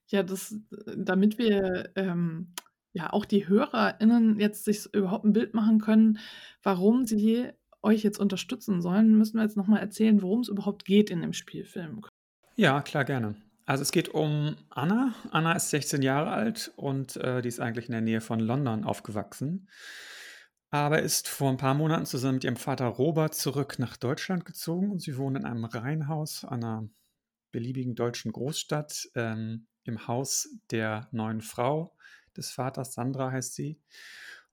Ja, 0.08 0.22
das, 0.22 0.54
damit 0.96 1.38
wir 1.38 1.90
ähm, 1.96 2.54
ja 2.92 3.10
auch 3.12 3.24
die 3.24 3.48
HörerInnen 3.48 4.38
jetzt 4.38 4.64
sich 4.64 4.92
überhaupt 4.92 5.24
ein 5.24 5.32
Bild 5.32 5.54
machen 5.54 5.80
können, 5.80 6.18
warum 6.62 7.06
sie 7.06 7.52
euch 7.82 8.02
jetzt 8.02 8.18
unterstützen 8.18 8.80
sollen, 8.80 9.16
müssen 9.18 9.36
wir 9.36 9.42
jetzt 9.42 9.56
nochmal 9.56 9.80
erzählen, 9.80 10.22
worum 10.22 10.40
es 10.40 10.48
überhaupt 10.48 10.84
geht 10.84 11.10
in 11.10 11.20
dem 11.20 11.32
Spielfilm. 11.32 12.04
Ja, 12.56 12.80
klar, 12.82 13.04
gerne. 13.04 13.36
Also 13.64 13.82
es 13.82 13.92
geht 13.92 14.08
um 14.08 14.56
Anna. 14.70 15.14
Anna 15.30 15.52
ist 15.52 15.70
16 15.70 16.02
Jahre 16.02 16.30
alt 16.30 16.72
und 16.76 17.16
äh, 17.16 17.42
die 17.42 17.48
ist 17.48 17.60
eigentlich 17.60 17.86
in 17.86 17.92
der 17.92 18.00
Nähe 18.00 18.20
von 18.20 18.40
London 18.40 18.84
aufgewachsen, 18.84 19.68
aber 20.70 21.02
ist 21.02 21.28
vor 21.28 21.50
ein 21.50 21.58
paar 21.58 21.74
Monaten 21.74 22.06
zusammen 22.06 22.34
mit 22.34 22.44
ihrem 22.44 22.56
Vater 22.56 22.86
Robert 22.86 23.34
zurück 23.34 23.78
nach 23.78 23.96
Deutschland 23.96 24.44
gezogen 24.44 24.90
und 24.90 25.00
sie 25.00 25.16
wohnen 25.16 25.36
in 25.36 25.44
einem 25.44 25.64
Reihenhaus 25.64 26.44
einer 26.44 26.88
beliebigen 27.52 27.94
deutschen 27.94 28.32
Großstadt 28.32 29.08
ähm, 29.14 29.66
im 29.84 30.06
Haus 30.08 30.48
der 30.70 31.08
neuen 31.12 31.40
Frau 31.40 31.94
des 32.36 32.50
Vaters, 32.50 32.94
Sandra 32.94 33.30
heißt 33.30 33.54
sie. 33.54 33.80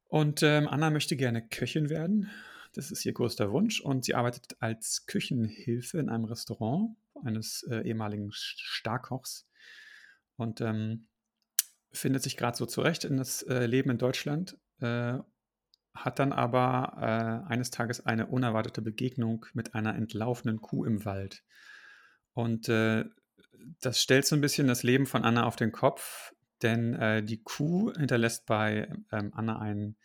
Und 0.08 0.44
ähm, 0.44 0.68
Anna 0.68 0.90
möchte 0.90 1.16
gerne 1.16 1.48
Köchin 1.48 1.90
werden 1.90 2.30
das 2.74 2.92
ist 2.92 3.06
ihr 3.06 3.14
größter 3.14 3.52
Wunsch. 3.52 3.82
Und 3.82 4.06
sie 4.06 4.16
arbeitet 4.16 4.56
als 4.60 5.06
Küchenhilfe 5.06 6.00
in 6.00 6.10
einem 6.10 6.26
Restaurant 6.26 6.96
eines 7.24 7.64
äh, 7.64 7.82
ehemaligen 7.82 8.30
Starkochs 8.32 9.48
und 10.38 10.62
ähm, 10.62 11.08
findet 11.92 12.24
sich 12.24 12.38
gerade 12.38 12.58
so 12.58 12.66
zurecht 12.66 13.04
in 13.04 13.18
das 13.18 13.42
äh, 13.44 13.66
Leben 13.66 13.90
in 13.90 13.98
Deutschland. 13.98 14.58
Äh, 14.80 15.18
hat 15.94 16.20
dann 16.20 16.32
aber 16.32 16.94
äh, 16.98 17.52
eines 17.52 17.72
Tages 17.72 18.06
eine 18.06 18.28
unerwartete 18.28 18.82
Begegnung 18.82 19.46
mit 19.54 19.76
einer 19.76 19.96
entlaufenen 19.96 20.62
Kuh 20.62 20.86
im 20.86 21.04
Wald. 21.04 21.44
Und 22.34 22.70
äh, 22.70 23.06
das 23.82 24.02
stellt 24.02 24.26
so 24.26 24.36
ein 24.36 24.42
bisschen 24.42 24.68
das 24.68 24.84
Leben 24.84 25.06
von 25.06 25.24
Anna 25.24 25.46
auf 25.46 25.56
den 25.56 25.72
Kopf, 25.72 26.34
denn 26.62 26.94
äh, 26.94 27.24
die 27.24 27.42
Kuh 27.42 27.92
hinterlässt 27.94 28.46
bei 28.46 28.88
ähm, 29.12 29.32
Anna 29.34 29.60
einen 29.60 29.98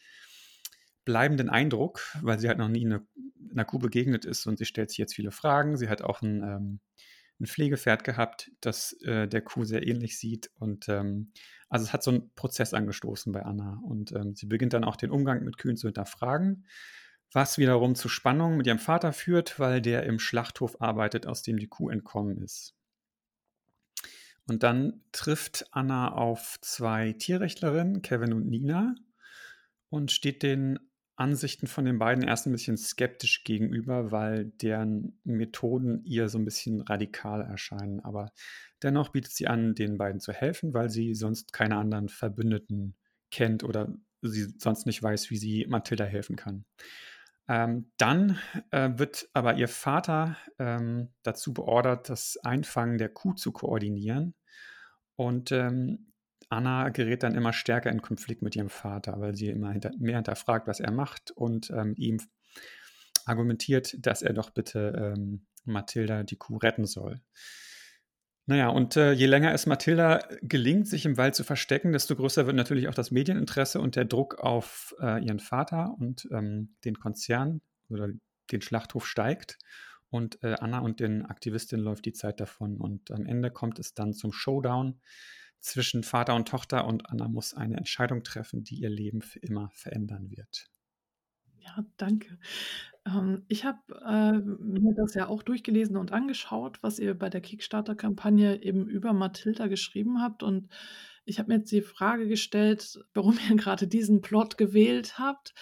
bleibenden 1.04 1.50
Eindruck, 1.50 2.00
weil 2.22 2.38
sie 2.38 2.48
halt 2.48 2.58
noch 2.58 2.68
nie 2.68 2.84
eine, 2.84 3.06
einer 3.50 3.64
Kuh 3.64 3.78
begegnet 3.78 4.24
ist 4.24 4.46
und 4.46 4.58
sie 4.58 4.64
stellt 4.64 4.90
sich 4.90 4.98
jetzt 4.98 5.14
viele 5.14 5.30
Fragen. 5.30 5.76
Sie 5.76 5.88
hat 5.88 6.02
auch 6.02 6.22
ein, 6.22 6.42
ähm, 6.42 6.80
ein 7.40 7.46
Pflegepferd 7.46 8.04
gehabt, 8.04 8.50
das 8.60 8.92
äh, 9.02 9.28
der 9.28 9.42
Kuh 9.42 9.64
sehr 9.64 9.86
ähnlich 9.86 10.18
sieht. 10.18 10.50
Und 10.54 10.88
ähm, 10.88 11.32
also 11.68 11.84
es 11.84 11.92
hat 11.92 12.02
so 12.02 12.10
einen 12.10 12.30
Prozess 12.34 12.74
angestoßen 12.74 13.32
bei 13.32 13.42
Anna. 13.42 13.80
Und 13.84 14.12
ähm, 14.12 14.34
sie 14.34 14.46
beginnt 14.46 14.72
dann 14.72 14.84
auch 14.84 14.96
den 14.96 15.10
Umgang 15.10 15.44
mit 15.44 15.58
Kühen 15.58 15.76
zu 15.76 15.88
hinterfragen, 15.88 16.66
was 17.32 17.58
wiederum 17.58 17.94
zu 17.94 18.08
Spannungen 18.08 18.56
mit 18.56 18.66
ihrem 18.66 18.78
Vater 18.78 19.12
führt, 19.12 19.58
weil 19.58 19.80
der 19.80 20.04
im 20.04 20.18
Schlachthof 20.18 20.80
arbeitet, 20.80 21.26
aus 21.26 21.42
dem 21.42 21.58
die 21.58 21.68
Kuh 21.68 21.90
entkommen 21.90 22.38
ist. 22.38 22.74
Und 24.46 24.62
dann 24.62 25.02
trifft 25.12 25.66
Anna 25.70 26.12
auf 26.12 26.58
zwei 26.60 27.12
Tierrechtlerinnen, 27.12 28.02
Kevin 28.02 28.34
und 28.34 28.46
Nina, 28.46 28.94
und 29.88 30.12
steht 30.12 30.42
den 30.42 30.78
Ansichten 31.16 31.66
von 31.66 31.84
den 31.84 31.98
beiden 31.98 32.24
erst 32.24 32.46
ein 32.46 32.52
bisschen 32.52 32.76
skeptisch 32.76 33.44
gegenüber, 33.44 34.10
weil 34.10 34.46
deren 34.46 35.20
Methoden 35.24 36.02
ihr 36.04 36.28
so 36.28 36.38
ein 36.38 36.44
bisschen 36.44 36.80
radikal 36.80 37.42
erscheinen. 37.42 38.00
Aber 38.00 38.32
dennoch 38.82 39.10
bietet 39.10 39.32
sie 39.32 39.46
an, 39.46 39.74
den 39.74 39.96
beiden 39.96 40.20
zu 40.20 40.32
helfen, 40.32 40.74
weil 40.74 40.90
sie 40.90 41.14
sonst 41.14 41.52
keine 41.52 41.76
anderen 41.76 42.08
Verbündeten 42.08 42.96
kennt 43.30 43.62
oder 43.64 43.94
sie 44.22 44.54
sonst 44.58 44.86
nicht 44.86 45.02
weiß, 45.02 45.30
wie 45.30 45.36
sie 45.36 45.66
Mathilda 45.68 46.04
helfen 46.04 46.36
kann. 46.36 46.64
Ähm, 47.46 47.90
dann 47.98 48.38
äh, 48.70 48.90
wird 48.94 49.28
aber 49.34 49.56
ihr 49.56 49.68
Vater 49.68 50.36
ähm, 50.58 51.10
dazu 51.22 51.52
beordert, 51.52 52.08
das 52.08 52.38
Einfangen 52.42 52.98
der 52.98 53.10
Kuh 53.10 53.34
zu 53.34 53.52
koordinieren. 53.52 54.34
Und 55.16 55.52
ähm, 55.52 56.12
Anna 56.50 56.88
gerät 56.90 57.22
dann 57.22 57.34
immer 57.34 57.52
stärker 57.52 57.90
in 57.90 58.02
Konflikt 58.02 58.42
mit 58.42 58.56
ihrem 58.56 58.70
Vater, 58.70 59.20
weil 59.20 59.34
sie 59.34 59.48
immer 59.48 59.70
hinter, 59.70 59.90
mehr 59.98 60.16
hinterfragt, 60.16 60.66
was 60.66 60.80
er 60.80 60.90
macht 60.90 61.30
und 61.30 61.70
ähm, 61.70 61.94
ihm 61.96 62.20
argumentiert, 63.26 63.96
dass 63.98 64.22
er 64.22 64.32
doch 64.32 64.50
bitte 64.50 65.14
ähm, 65.16 65.46
Mathilda 65.64 66.22
die 66.22 66.36
Kuh 66.36 66.56
retten 66.56 66.84
soll. 66.84 67.20
Naja, 68.46 68.68
und 68.68 68.96
äh, 68.96 69.12
je 69.12 69.24
länger 69.24 69.54
es 69.54 69.64
Mathilda 69.64 70.20
gelingt, 70.42 70.86
sich 70.86 71.06
im 71.06 71.16
Wald 71.16 71.34
zu 71.34 71.44
verstecken, 71.44 71.92
desto 71.92 72.14
größer 72.14 72.44
wird 72.44 72.56
natürlich 72.56 72.88
auch 72.88 72.94
das 72.94 73.10
Medieninteresse 73.10 73.80
und 73.80 73.96
der 73.96 74.04
Druck 74.04 74.38
auf 74.38 74.94
äh, 75.00 75.24
ihren 75.24 75.40
Vater 75.40 75.94
und 75.98 76.28
ähm, 76.30 76.74
den 76.84 76.98
Konzern 76.98 77.62
oder 77.88 78.08
den 78.52 78.60
Schlachthof 78.60 79.06
steigt. 79.06 79.58
Und 80.10 80.42
äh, 80.44 80.56
Anna 80.60 80.80
und 80.80 81.00
den 81.00 81.24
Aktivistinnen 81.24 81.84
läuft 81.84 82.04
die 82.04 82.12
Zeit 82.12 82.38
davon. 82.38 82.76
Und 82.76 83.10
am 83.10 83.24
Ende 83.24 83.50
kommt 83.50 83.78
es 83.78 83.94
dann 83.94 84.12
zum 84.12 84.30
Showdown 84.30 85.00
zwischen 85.64 86.02
Vater 86.02 86.34
und 86.34 86.46
Tochter 86.46 86.86
und 86.86 87.08
Anna 87.10 87.26
muss 87.26 87.54
eine 87.54 87.76
Entscheidung 87.76 88.22
treffen, 88.22 88.64
die 88.64 88.76
ihr 88.76 88.90
Leben 88.90 89.22
für 89.22 89.38
immer 89.38 89.70
verändern 89.72 90.30
wird. 90.30 90.68
Ja, 91.58 91.84
danke. 91.96 92.38
Ähm, 93.06 93.44
ich 93.48 93.64
habe 93.64 93.78
äh, 94.04 94.38
mir 94.38 94.94
das 94.94 95.14
ja 95.14 95.28
auch 95.28 95.42
durchgelesen 95.42 95.96
und 95.96 96.12
angeschaut, 96.12 96.82
was 96.82 96.98
ihr 96.98 97.18
bei 97.18 97.30
der 97.30 97.40
Kickstarter-Kampagne 97.40 98.62
eben 98.62 98.86
über 98.86 99.14
Mathilda 99.14 99.66
geschrieben 99.68 100.20
habt. 100.20 100.42
Und 100.42 100.68
ich 101.24 101.38
habe 101.38 101.48
mir 101.48 101.58
jetzt 101.60 101.72
die 101.72 101.80
Frage 101.80 102.28
gestellt, 102.28 102.98
warum 103.14 103.38
ihr 103.48 103.56
gerade 103.56 103.86
diesen 103.86 104.20
Plot 104.20 104.58
gewählt 104.58 105.18
habt 105.18 105.54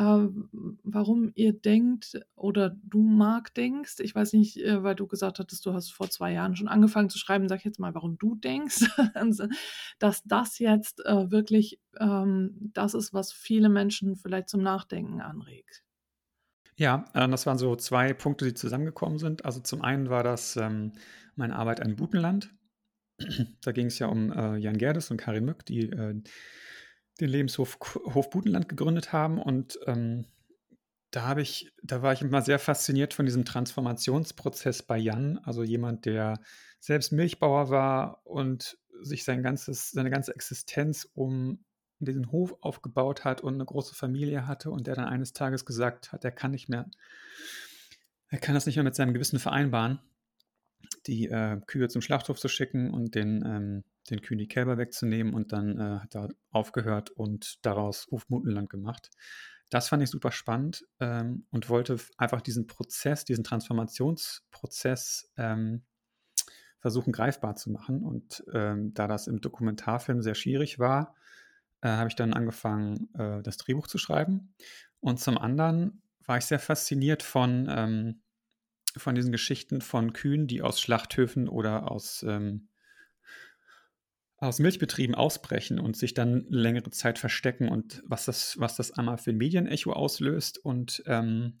warum 0.00 1.32
ihr 1.34 1.52
denkt 1.52 2.20
oder 2.36 2.76
du, 2.84 3.02
Marc, 3.02 3.52
denkst. 3.54 3.96
Ich 3.98 4.14
weiß 4.14 4.32
nicht, 4.34 4.58
äh, 4.58 4.82
weil 4.82 4.94
du 4.94 5.06
gesagt 5.08 5.40
hattest, 5.40 5.66
du 5.66 5.72
hast 5.72 5.90
vor 5.90 6.08
zwei 6.08 6.32
Jahren 6.32 6.54
schon 6.54 6.68
angefangen 6.68 7.10
zu 7.10 7.18
schreiben, 7.18 7.48
sag 7.48 7.58
ich 7.58 7.64
jetzt 7.64 7.80
mal, 7.80 7.94
warum 7.94 8.16
du 8.16 8.36
denkst, 8.36 8.84
dass 9.98 10.22
das 10.24 10.58
jetzt 10.60 11.04
äh, 11.04 11.30
wirklich 11.30 11.80
ähm, 11.98 12.70
das 12.74 12.94
ist, 12.94 13.12
was 13.12 13.32
viele 13.32 13.68
Menschen 13.68 14.14
vielleicht 14.14 14.48
zum 14.48 14.62
Nachdenken 14.62 15.20
anregt. 15.20 15.82
Ja, 16.76 17.06
äh, 17.14 17.28
das 17.28 17.46
waren 17.46 17.58
so 17.58 17.74
zwei 17.74 18.12
Punkte, 18.12 18.44
die 18.44 18.54
zusammengekommen 18.54 19.18
sind. 19.18 19.44
Also 19.44 19.60
zum 19.60 19.82
einen 19.82 20.10
war 20.10 20.22
das 20.22 20.56
ähm, 20.56 20.92
meine 21.34 21.56
Arbeit 21.56 21.80
an 21.80 21.96
Butenland. 21.96 22.54
da 23.62 23.72
ging 23.72 23.86
es 23.86 23.98
ja 23.98 24.06
um 24.06 24.32
Jan 24.58 24.78
Gerdes 24.78 25.10
und 25.10 25.16
Karin 25.16 25.44
Mück, 25.44 25.66
die 25.66 25.90
den 27.20 27.28
Lebenshof 27.28 27.78
Hof 28.14 28.30
Budenland 28.30 28.68
gegründet 28.68 29.12
haben. 29.12 29.40
Und 29.40 29.78
ähm, 29.86 30.26
da 31.10 31.22
habe 31.22 31.42
ich, 31.42 31.72
da 31.82 32.02
war 32.02 32.12
ich 32.12 32.22
immer 32.22 32.42
sehr 32.42 32.58
fasziniert 32.58 33.14
von 33.14 33.26
diesem 33.26 33.44
Transformationsprozess 33.44 34.82
bei 34.82 34.98
Jan, 34.98 35.38
also 35.38 35.62
jemand, 35.62 36.04
der 36.04 36.40
selbst 36.80 37.12
Milchbauer 37.12 37.70
war 37.70 38.26
und 38.26 38.78
sich 39.00 39.24
sein 39.24 39.42
ganzes, 39.42 39.90
seine 39.90 40.10
ganze 40.10 40.34
Existenz 40.34 41.08
um 41.14 41.64
diesen 42.00 42.30
Hof 42.30 42.54
aufgebaut 42.60 43.24
hat 43.24 43.40
und 43.40 43.54
eine 43.54 43.64
große 43.64 43.94
Familie 43.94 44.46
hatte 44.46 44.70
und 44.70 44.86
der 44.86 44.94
dann 44.94 45.06
eines 45.06 45.32
Tages 45.32 45.64
gesagt 45.64 46.12
hat, 46.12 46.24
er 46.24 46.30
kann 46.30 46.52
nicht 46.52 46.68
mehr, 46.68 46.88
er 48.28 48.38
kann 48.38 48.54
das 48.54 48.66
nicht 48.66 48.76
mehr 48.76 48.84
mit 48.84 48.94
seinem 48.94 49.14
Gewissen 49.14 49.38
vereinbaren, 49.38 50.00
die 51.08 51.28
äh, 51.28 51.60
Kühe 51.66 51.88
zum 51.88 52.02
Schlachthof 52.02 52.38
zu 52.38 52.48
schicken 52.48 52.90
und 52.92 53.14
den, 53.14 53.42
ähm, 53.44 53.84
den 54.10 54.20
Kühen 54.20 54.38
die 54.38 54.46
Kälber 54.46 54.78
wegzunehmen 54.78 55.34
und 55.34 55.52
dann 55.52 55.78
äh, 55.78 55.98
hat 56.00 56.14
er 56.14 56.28
aufgehört 56.50 57.10
und 57.10 57.64
daraus 57.64 58.06
Hofmutenland 58.10 58.70
gemacht. 58.70 59.10
Das 59.70 59.88
fand 59.88 60.02
ich 60.02 60.10
super 60.10 60.32
spannend 60.32 60.84
ähm, 61.00 61.46
und 61.50 61.68
wollte 61.68 61.98
einfach 62.16 62.40
diesen 62.40 62.66
Prozess, 62.66 63.24
diesen 63.24 63.44
Transformationsprozess 63.44 65.30
ähm, 65.36 65.82
versuchen 66.80 67.12
greifbar 67.12 67.56
zu 67.56 67.70
machen. 67.70 68.02
Und 68.02 68.44
ähm, 68.52 68.94
da 68.94 69.08
das 69.08 69.26
im 69.26 69.40
Dokumentarfilm 69.40 70.22
sehr 70.22 70.34
schwierig 70.34 70.78
war, 70.78 71.14
äh, 71.80 71.88
habe 71.88 72.08
ich 72.08 72.16
dann 72.16 72.32
angefangen, 72.32 73.08
äh, 73.14 73.42
das 73.42 73.56
Drehbuch 73.56 73.88
zu 73.88 73.98
schreiben. 73.98 74.54
Und 75.00 75.20
zum 75.20 75.36
anderen 75.36 76.02
war 76.24 76.38
ich 76.38 76.44
sehr 76.44 76.58
fasziniert 76.58 77.22
von, 77.22 78.18
von 78.98 79.14
diesen 79.14 79.32
Geschichten 79.32 79.80
von 79.80 80.12
Kühen, 80.12 80.46
die 80.46 80.62
aus 80.62 80.80
Schlachthöfen 80.80 81.48
oder 81.48 81.90
aus, 81.90 82.22
ähm, 82.22 82.68
aus 84.36 84.58
Milchbetrieben 84.58 85.14
ausbrechen 85.14 85.78
und 85.78 85.96
sich 85.96 86.14
dann 86.14 86.46
längere 86.48 86.90
Zeit 86.90 87.18
verstecken 87.18 87.68
und 87.68 88.02
was 88.06 88.24
das, 88.24 88.58
was 88.58 88.76
das 88.76 88.92
einmal 88.92 89.18
für 89.18 89.30
ein 89.30 89.38
Medienecho 89.38 89.92
auslöst 89.92 90.58
und 90.58 91.02
ähm, 91.06 91.60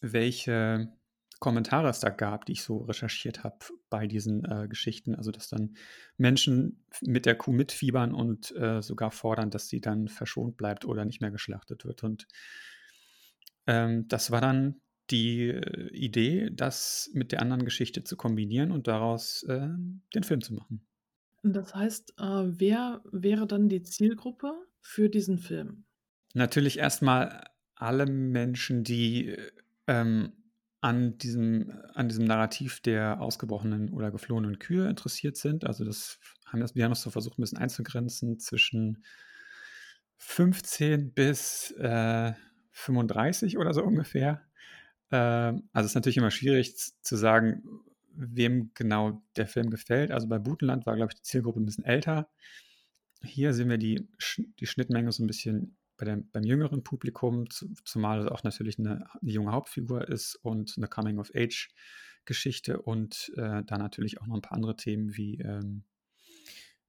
welche 0.00 0.92
Kommentare 1.40 1.88
es 1.88 2.00
da 2.00 2.10
gab, 2.10 2.46
die 2.46 2.52
ich 2.52 2.62
so 2.62 2.78
recherchiert 2.78 3.44
habe 3.44 3.58
bei 3.90 4.08
diesen 4.08 4.44
äh, 4.44 4.66
Geschichten. 4.68 5.14
Also, 5.14 5.30
dass 5.30 5.48
dann 5.48 5.76
Menschen 6.16 6.84
mit 7.00 7.26
der 7.26 7.36
Kuh 7.36 7.52
mitfiebern 7.52 8.12
und 8.12 8.54
äh, 8.56 8.82
sogar 8.82 9.12
fordern, 9.12 9.50
dass 9.50 9.68
sie 9.68 9.80
dann 9.80 10.08
verschont 10.08 10.56
bleibt 10.56 10.84
oder 10.84 11.04
nicht 11.04 11.20
mehr 11.20 11.30
geschlachtet 11.30 11.84
wird. 11.84 12.02
Und 12.02 12.26
ähm, 13.68 14.08
das 14.08 14.32
war 14.32 14.40
dann 14.40 14.80
die 15.10 15.48
äh, 15.48 15.90
Idee, 15.90 16.50
das 16.52 17.10
mit 17.12 17.32
der 17.32 17.42
anderen 17.42 17.64
Geschichte 17.64 18.04
zu 18.04 18.16
kombinieren 18.16 18.70
und 18.70 18.86
daraus 18.86 19.42
äh, 19.44 19.68
den 20.14 20.22
Film 20.22 20.40
zu 20.40 20.54
machen. 20.54 20.86
Das 21.42 21.74
heißt, 21.74 22.14
äh, 22.18 22.44
wer 22.46 23.02
wäre 23.10 23.46
dann 23.46 23.68
die 23.68 23.82
Zielgruppe 23.82 24.52
für 24.80 25.08
diesen 25.08 25.38
Film? 25.38 25.84
Natürlich 26.34 26.78
erstmal 26.78 27.44
alle 27.74 28.06
Menschen, 28.06 28.84
die 28.84 29.36
ähm, 29.86 30.32
an 30.80 31.18
diesem, 31.18 31.72
an 31.94 32.08
diesem 32.08 32.24
Narrativ 32.24 32.80
der 32.80 33.20
ausgebrochenen 33.20 33.90
oder 33.92 34.10
geflohenen 34.10 34.58
Kühe 34.58 34.88
interessiert 34.88 35.36
sind. 35.36 35.64
Also 35.64 35.84
das 35.84 36.18
haben 36.46 36.60
das, 36.60 36.74
wir 36.74 36.84
haben 36.84 36.92
das 36.92 37.02
so 37.02 37.10
versucht, 37.10 37.38
ein 37.38 37.42
bisschen 37.42 37.58
einzugrenzen 37.58 38.38
zwischen 38.38 39.04
15 40.18 41.12
bis 41.14 41.72
äh, 41.72 42.32
35 42.72 43.58
oder 43.58 43.74
so 43.74 43.82
ungefähr. 43.82 44.47
Ähm, 45.10 45.68
also 45.72 45.86
es 45.86 45.92
ist 45.92 45.94
natürlich 45.94 46.16
immer 46.16 46.30
schwierig 46.30 46.74
zu 46.76 47.16
sagen, 47.16 47.62
wem 48.14 48.72
genau 48.74 49.22
der 49.36 49.46
Film 49.46 49.70
gefällt. 49.70 50.10
Also 50.10 50.26
bei 50.28 50.38
Butenland 50.38 50.86
war, 50.86 50.96
glaube 50.96 51.12
ich, 51.12 51.18
die 51.18 51.22
Zielgruppe 51.22 51.60
ein 51.60 51.66
bisschen 51.66 51.84
älter. 51.84 52.28
Hier 53.22 53.52
sehen 53.52 53.68
wir 53.68 53.78
die, 53.78 54.08
die 54.60 54.66
Schnittmenge 54.66 55.12
so 55.12 55.22
ein 55.22 55.26
bisschen 55.26 55.76
bei 55.96 56.04
dem, 56.06 56.30
beim 56.30 56.44
jüngeren 56.44 56.84
Publikum, 56.84 57.50
zu, 57.50 57.72
zumal 57.84 58.20
es 58.20 58.26
auch 58.28 58.44
natürlich 58.44 58.78
eine, 58.78 59.06
eine, 59.20 59.30
junge 59.32 59.52
Hauptfigur 59.52 60.08
ist 60.08 60.36
und 60.36 60.74
eine 60.76 60.86
Coming-of-Age-Geschichte 60.86 62.80
und 62.80 63.32
äh, 63.36 63.64
da 63.64 63.78
natürlich 63.78 64.20
auch 64.20 64.26
noch 64.26 64.36
ein 64.36 64.42
paar 64.42 64.56
andere 64.56 64.76
Themen 64.76 65.16
wie 65.16 65.40
ähm, 65.40 65.84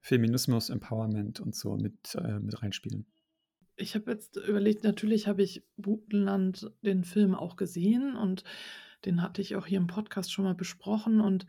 Feminismus, 0.01 0.69
Empowerment 0.69 1.39
und 1.39 1.55
so 1.55 1.75
mit, 1.75 2.15
äh, 2.15 2.39
mit 2.39 2.61
reinspielen. 2.61 3.07
Ich 3.81 3.95
habe 3.95 4.11
jetzt 4.11 4.35
überlegt, 4.35 4.83
natürlich 4.83 5.27
habe 5.27 5.41
ich 5.41 5.63
Butenland 5.77 6.69
den 6.81 7.05
Film 7.05 7.33
auch 7.33 7.55
gesehen 7.55 8.17
und 8.17 8.43
den 9.05 9.21
hatte 9.21 9.41
ich 9.41 9.55
auch 9.55 9.65
hier 9.65 9.77
im 9.77 9.87
Podcast 9.87 10.33
schon 10.33 10.43
mal 10.43 10.53
besprochen 10.53 11.21
und 11.21 11.45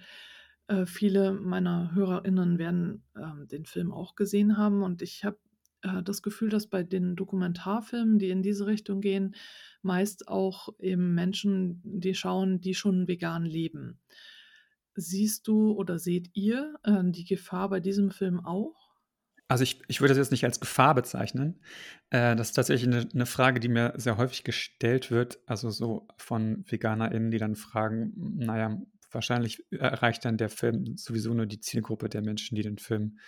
äh, 0.68 0.86
viele 0.86 1.32
meiner 1.32 1.92
HörerInnen 1.92 2.58
werden 2.58 3.02
äh, 3.16 3.46
den 3.48 3.64
Film 3.64 3.92
auch 3.92 4.14
gesehen 4.14 4.56
haben 4.56 4.84
und 4.84 5.02
ich 5.02 5.24
habe 5.24 5.40
äh, 5.82 6.04
das 6.04 6.22
Gefühl, 6.22 6.50
dass 6.50 6.68
bei 6.68 6.84
den 6.84 7.16
Dokumentarfilmen, 7.16 8.20
die 8.20 8.30
in 8.30 8.42
diese 8.42 8.66
Richtung 8.66 9.00
gehen, 9.00 9.34
meist 9.82 10.28
auch 10.28 10.68
eben 10.78 11.14
Menschen, 11.14 11.80
die 11.84 12.14
schauen, 12.14 12.60
die 12.60 12.74
schon 12.74 13.08
vegan 13.08 13.44
leben. 13.44 13.98
Siehst 14.94 15.48
du 15.48 15.72
oder 15.72 15.98
seht 15.98 16.30
ihr 16.34 16.76
äh, 16.84 17.02
die 17.02 17.24
Gefahr 17.24 17.70
bei 17.70 17.80
diesem 17.80 18.12
Film 18.12 18.38
auch? 18.38 18.89
Also 19.50 19.64
ich, 19.64 19.82
ich 19.88 20.00
würde 20.00 20.14
das 20.14 20.18
jetzt 20.18 20.30
nicht 20.30 20.44
als 20.44 20.60
Gefahr 20.60 20.94
bezeichnen. 20.94 21.58
Äh, 22.10 22.36
das 22.36 22.50
ist 22.50 22.54
tatsächlich 22.54 22.86
eine, 22.86 23.08
eine, 23.12 23.26
Frage, 23.26 23.58
die 23.58 23.66
mir 23.66 23.92
sehr 23.96 24.16
häufig 24.16 24.44
gestellt 24.44 25.10
wird, 25.10 25.40
also 25.44 25.70
so 25.70 26.06
von 26.18 26.64
VeganerInnen, 26.68 27.32
die 27.32 27.38
dann 27.38 27.56
fragen, 27.56 28.12
naja, 28.16 28.80
wahrscheinlich 29.10 29.64
erreicht 29.72 30.24
dann 30.24 30.36
der 30.36 30.50
Film 30.50 30.96
sowieso 30.96 31.34
nur 31.34 31.46
die 31.46 31.58
Zielgruppe 31.58 32.08
der 32.08 32.22
Menschen, 32.22 32.54
die 32.54 32.62
den 32.62 32.78
Film 32.78 33.18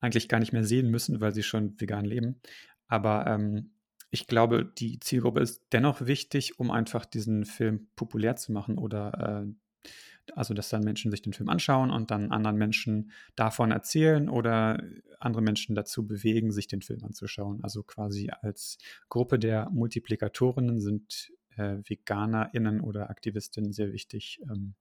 eigentlich 0.00 0.30
gar 0.30 0.38
nicht 0.38 0.54
mehr 0.54 0.64
sehen 0.64 0.90
müssen, 0.90 1.20
weil 1.20 1.34
sie 1.34 1.42
schon 1.42 1.78
vegan 1.78 2.06
leben. 2.06 2.40
Aber 2.86 3.26
ähm, 3.26 3.72
ich 4.08 4.26
glaube, 4.26 4.64
die 4.64 4.98
Zielgruppe 4.98 5.40
ist 5.40 5.60
dennoch 5.72 6.06
wichtig, 6.06 6.58
um 6.58 6.70
einfach 6.70 7.04
diesen 7.04 7.44
Film 7.44 7.88
populär 7.96 8.36
zu 8.36 8.50
machen 8.50 8.78
oder 8.78 9.44
äh, 9.44 9.88
also, 10.34 10.54
dass 10.54 10.68
dann 10.68 10.82
Menschen 10.82 11.10
sich 11.10 11.22
den 11.22 11.32
Film 11.32 11.48
anschauen 11.48 11.90
und 11.90 12.10
dann 12.10 12.32
anderen 12.32 12.56
Menschen 12.56 13.10
davon 13.36 13.70
erzählen 13.70 14.28
oder 14.28 14.82
andere 15.20 15.42
Menschen 15.42 15.74
dazu 15.74 16.06
bewegen, 16.06 16.50
sich 16.50 16.66
den 16.66 16.82
Film 16.82 17.04
anzuschauen. 17.04 17.60
Also 17.62 17.82
quasi 17.82 18.30
als 18.42 18.78
Gruppe 19.08 19.38
der 19.38 19.68
Multiplikatorinnen 19.70 20.80
sind 20.80 21.32
äh, 21.56 21.76
VeganerInnen 21.84 22.80
oder 22.80 23.10
Aktivistinnen 23.10 23.72
sehr 23.72 23.92
wichtig, 23.92 24.40
ähm, 24.50 24.74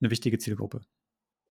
eine 0.00 0.10
wichtige 0.10 0.38
Zielgruppe. 0.38 0.82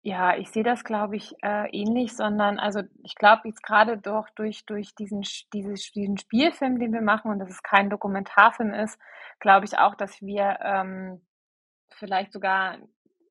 Ja, 0.05 0.35
ich 0.35 0.49
sehe 0.49 0.63
das, 0.63 0.83
glaube 0.83 1.15
ich, 1.15 1.33
äh, 1.43 1.69
ähnlich, 1.71 2.13
sondern 2.13 2.59
also 2.59 2.81
ich 3.03 3.15
glaube 3.15 3.47
jetzt 3.47 3.63
gerade 3.63 3.97
doch 3.97 4.29
durch, 4.35 4.65
durch 4.65 4.93
diesen, 4.95 5.23
dieses, 5.53 5.91
diesen 5.91 6.17
Spielfilm, 6.17 6.77
den 6.77 6.91
wir 6.91 7.01
machen 7.01 7.31
und 7.31 7.39
dass 7.39 7.49
es 7.49 7.63
kein 7.63 7.89
Dokumentarfilm 7.89 8.73
ist, 8.73 8.99
glaube 9.39 9.65
ich 9.65 9.77
auch, 9.77 9.95
dass 9.95 10.21
wir 10.21 10.59
ähm, 10.61 11.21
vielleicht 11.89 12.33
sogar 12.33 12.79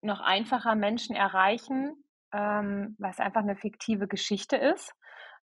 noch 0.02 0.20
einfacher 0.20 0.74
Menschen 0.74 1.16
erreichen, 1.16 2.04
ähm, 2.32 2.96
weil 2.98 3.10
es 3.10 3.20
einfach 3.20 3.42
eine 3.42 3.56
fiktive 3.56 4.08
Geschichte 4.08 4.56
ist. 4.56 4.94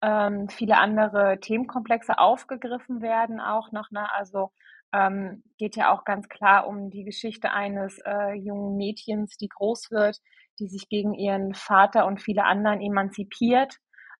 Ähm, 0.01 0.49
viele 0.49 0.77
andere 0.77 1.39
Themenkomplexe 1.39 2.17
aufgegriffen 2.17 3.01
werden 3.01 3.39
auch 3.39 3.71
noch, 3.71 3.91
ne? 3.91 4.07
Also 4.13 4.51
ähm, 4.93 5.43
geht 5.57 5.75
ja 5.75 5.91
auch 5.93 6.03
ganz 6.03 6.27
klar 6.27 6.67
um 6.67 6.89
die 6.89 7.03
Geschichte 7.03 7.51
eines 7.51 7.99
äh, 8.05 8.33
jungen 8.33 8.75
Mädchens, 8.77 9.37
die 9.37 9.47
groß 9.47 9.91
wird, 9.91 10.17
die 10.59 10.67
sich 10.67 10.89
gegen 10.89 11.13
ihren 11.13 11.53
Vater 11.53 12.05
und 12.05 12.21
viele 12.21 12.43
anderen 12.45 12.81
emanzipiert, 12.81 13.77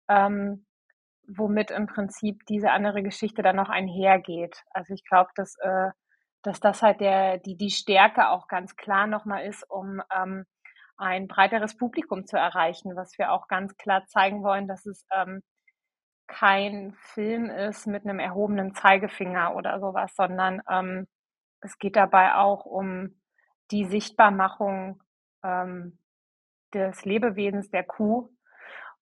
ähm, 0.10 0.66
womit 1.28 1.72
im 1.72 1.88
Prinzip 1.88 2.46
diese 2.48 2.72
andere 2.72 3.04
Geschichte 3.04 3.42
dann 3.42 3.56
noch 3.58 3.70
einhergeht. 3.70 4.64
Also 4.72 4.94
ich 4.94 5.04
glaube, 5.06 5.32
dass, 5.36 5.56
äh, 5.62 5.90
dass 6.44 6.60
das 6.60 6.82
halt 6.82 7.02
der, 7.02 7.38
die, 7.38 7.56
die 7.56 7.70
Stärke 7.70 8.30
auch 8.30 8.48
ganz 8.48 8.76
klar 8.76 9.08
nochmal 9.08 9.46
ist, 9.46 9.64
um 9.70 10.02
ähm, 10.16 10.46
ein 10.98 11.28
breiteres 11.28 11.78
Publikum 11.78 12.26
zu 12.26 12.38
erreichen, 12.38 12.96
was 12.96 13.18
wir 13.18 13.32
auch 13.32 13.48
ganz 13.48 13.76
klar 13.78 14.06
zeigen 14.08 14.44
wollen, 14.44 14.68
dass 14.68 14.86
es 14.86 15.06
ähm, 15.14 15.42
kein 16.28 16.94
Film 16.94 17.50
ist 17.50 17.88
mit 17.88 18.06
einem 18.06 18.20
erhobenen 18.20 18.74
Zeigefinger 18.74 19.56
oder 19.56 19.80
sowas, 19.80 20.14
sondern 20.16 20.62
ähm, 20.70 21.08
es 21.62 21.78
geht 21.78 21.96
dabei 21.96 22.36
auch 22.36 22.66
um 22.66 23.22
die 23.72 23.86
Sichtbarmachung 23.86 25.02
ähm, 25.44 26.00
des 26.74 27.04
Lebewesens 27.06 27.70
der 27.70 27.84
Kuh. 27.84 28.30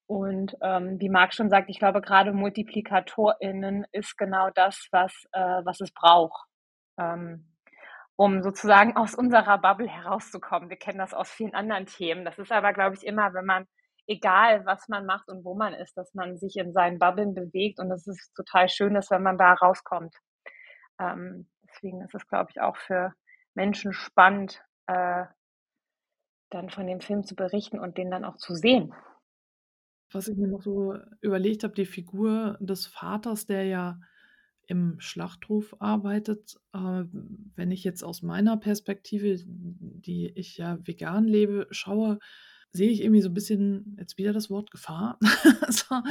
Und 0.07 0.55
ähm, 0.61 0.99
wie 0.99 1.09
Marc 1.09 1.33
schon 1.33 1.49
sagt, 1.49 1.69
ich 1.69 1.77
glaube, 1.77 2.01
gerade 2.01 2.33
MultiplikatorInnen 2.33 3.85
ist 3.91 4.17
genau 4.17 4.49
das, 4.49 4.87
was, 4.91 5.13
äh, 5.33 5.61
was 5.63 5.81
es 5.81 5.93
braucht, 5.93 6.48
um 8.15 8.43
sozusagen 8.43 8.97
aus 8.97 9.15
unserer 9.15 9.57
Bubble 9.59 9.87
herauszukommen. 9.87 10.69
Wir 10.69 10.77
kennen 10.77 10.99
das 10.99 11.13
aus 11.13 11.29
vielen 11.29 11.53
anderen 11.53 11.85
Themen. 11.85 12.25
Das 12.25 12.37
ist 12.37 12.51
aber, 12.51 12.73
glaube 12.73 12.95
ich, 12.95 13.05
immer, 13.05 13.33
wenn 13.33 13.45
man, 13.45 13.65
egal 14.07 14.65
was 14.65 14.89
man 14.89 15.05
macht 15.05 15.29
und 15.29 15.45
wo 15.45 15.55
man 15.55 15.73
ist, 15.73 15.95
dass 15.95 16.13
man 16.13 16.37
sich 16.37 16.57
in 16.57 16.73
seinen 16.73 16.99
Bubblen 16.99 17.33
bewegt. 17.33 17.79
Und 17.79 17.91
es 17.91 18.07
ist 18.07 18.33
total 18.35 18.67
schön, 18.67 18.93
dass 18.93 19.09
wenn 19.09 19.23
man 19.23 19.37
da 19.37 19.53
rauskommt. 19.53 20.13
Ähm, 20.99 21.49
deswegen 21.63 22.01
ist 22.01 22.13
es, 22.13 22.27
glaube 22.27 22.49
ich, 22.51 22.59
auch 22.59 22.75
für 22.75 23.13
Menschen 23.53 23.93
spannend, 23.93 24.61
äh, 24.87 25.23
dann 26.49 26.69
von 26.69 26.87
dem 26.87 26.99
Film 26.99 27.23
zu 27.23 27.35
berichten 27.35 27.79
und 27.79 27.97
den 27.97 28.11
dann 28.11 28.25
auch 28.25 28.35
zu 28.35 28.53
sehen. 28.53 28.93
Was 30.11 30.27
ich 30.27 30.37
mir 30.37 30.47
noch 30.47 30.61
so 30.61 30.97
überlegt 31.21 31.63
habe, 31.63 31.73
die 31.73 31.85
Figur 31.85 32.57
des 32.59 32.87
Vaters, 32.87 33.45
der 33.45 33.63
ja 33.63 33.99
im 34.69 34.99
Schlachthof 34.99 35.75
arbeitet. 35.79 36.57
Äh, 36.73 37.03
wenn 37.55 37.71
ich 37.71 37.83
jetzt 37.83 38.03
aus 38.03 38.21
meiner 38.21 38.55
Perspektive, 38.55 39.37
die 39.45 40.31
ich 40.35 40.57
ja 40.57 40.77
vegan 40.85 41.25
lebe, 41.25 41.67
schaue, 41.71 42.19
sehe 42.71 42.91
ich 42.91 43.01
irgendwie 43.01 43.21
so 43.21 43.29
ein 43.29 43.33
bisschen 43.33 43.95
jetzt 43.99 44.19
wieder 44.19 44.31
das 44.31 44.51
Wort 44.51 44.69
Gefahr, 44.69 45.17
also, 45.61 46.03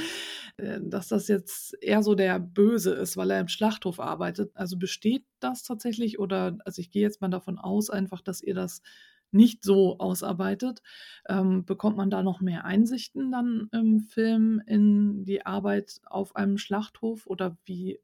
äh, 0.57 0.81
dass 0.83 1.07
das 1.07 1.29
jetzt 1.29 1.81
eher 1.81 2.03
so 2.03 2.17
der 2.17 2.41
Böse 2.41 2.95
ist, 2.95 3.17
weil 3.17 3.31
er 3.31 3.41
im 3.41 3.49
Schlachthof 3.49 4.01
arbeitet. 4.01 4.51
Also 4.55 4.77
besteht 4.77 5.25
das 5.39 5.63
tatsächlich 5.63 6.19
oder 6.19 6.59
also 6.65 6.81
ich 6.81 6.91
gehe 6.91 7.03
jetzt 7.03 7.21
mal 7.21 7.29
davon 7.29 7.59
aus 7.59 7.91
einfach, 7.91 8.23
dass 8.23 8.43
ihr 8.43 8.55
das 8.55 8.83
nicht 9.31 9.63
so 9.63 9.99
ausarbeitet. 9.99 10.83
Ähm, 11.29 11.65
bekommt 11.65 11.97
man 11.97 12.11
da 12.11 12.23
noch 12.23 12.41
mehr 12.41 12.65
Einsichten 12.65 13.31
dann 13.31 13.69
im 13.73 14.01
Film 14.01 14.61
in 14.67 15.25
die 15.25 15.47
Arbeit 15.47 16.01
auf 16.07 16.35
einem 16.35 16.59
Schlachthof 16.59 17.27
oder 17.27 17.57
wie 17.65 18.01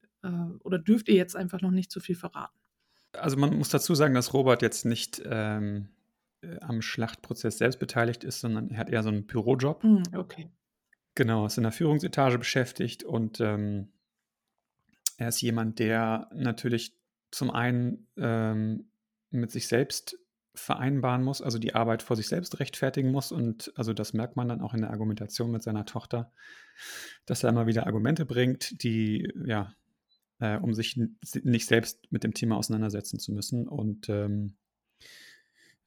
oder 0.61 0.79
dürft 0.79 1.09
ihr 1.09 1.15
jetzt 1.15 1.37
einfach 1.37 1.61
noch 1.61 1.71
nicht 1.71 1.91
zu 1.91 2.01
viel 2.01 2.17
verraten? 2.17 2.59
Also 3.13 3.37
man 3.37 3.57
muss 3.57 3.69
dazu 3.69 3.95
sagen, 3.95 4.15
dass 4.15 4.35
Robert 4.35 4.63
jetzt 4.63 4.85
nicht 4.85 5.23
ähm, 5.25 5.89
äh, 6.43 6.59
am 6.61 6.83
Schlachtprozess 6.83 7.59
selbst 7.59 7.79
beteiligt 7.79 8.25
ist, 8.25 8.41
sondern 8.41 8.71
er 8.71 8.79
hat 8.79 8.91
eher 8.91 9.03
so 9.03 9.09
einen 9.09 9.27
Bürojob. 9.27 9.83
Hm, 9.83 10.03
okay. 10.15 10.51
Genau, 11.15 11.47
ist 11.47 11.57
in 11.57 11.63
der 11.63 11.73
Führungsetage 11.73 12.39
beschäftigt 12.39 13.05
und 13.05 13.41
ähm, 13.41 13.93
er 15.17 15.29
ist 15.29 15.41
jemand, 15.41 15.79
der 15.79 16.29
natürlich 16.35 16.99
zum 17.31 17.51
einen 17.51 18.09
ähm, 18.17 18.91
mit 19.31 19.53
sich 19.53 19.69
selbst 19.69 20.19
vereinbaren 20.55 21.23
muss, 21.23 21.43
also 21.43 21.59
die 21.59 21.75
Arbeit 21.75 22.03
vor 22.03 22.17
sich 22.17 22.29
selbst 22.29 22.61
rechtfertigen 22.61 23.11
muss. 23.11 23.33
Und 23.33 23.73
also 23.77 23.93
das 23.93 24.13
merkt 24.13 24.37
man 24.37 24.49
dann 24.49 24.61
auch 24.61 24.75
in 24.75 24.83
der 24.83 24.91
Argumentation 24.91 25.51
mit 25.51 25.63
seiner 25.63 25.85
Tochter, 25.85 26.33
dass 27.27 27.43
er 27.43 27.51
immer 27.51 27.67
wieder 27.67 27.87
Argumente 27.87 28.25
bringt, 28.25 28.83
die, 28.83 29.33
ja, 29.45 29.75
äh, 30.41 30.57
um 30.57 30.75
sich 30.75 31.01
nicht 31.43 31.67
selbst 31.67 32.11
mit 32.11 32.25
dem 32.25 32.35
Thema 32.35 32.57
auseinandersetzen 32.57 33.19
zu 33.19 33.33
müssen. 33.33 33.69
Und 33.69 34.09
ähm, 34.09 34.57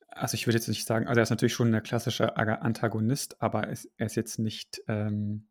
also 0.10 0.36
ich 0.36 0.48
würde 0.48 0.58
jetzt 0.58 0.68
nicht 0.68 0.86
sagen, 0.86 1.08
also 1.08 1.20
er 1.20 1.24
ist 1.24 1.30
natürlich 1.30 1.54
schon 1.54 1.74
ein 1.74 1.84
klassischer 1.84 2.38
Antagonist, 2.38 3.42
aber 3.42 3.64
er 3.66 3.72
ist, 3.72 3.90
er 3.98 4.08
ist 4.08 4.16
jetzt 4.16 4.40
nicht 4.40 4.82
ähm, 4.88 5.48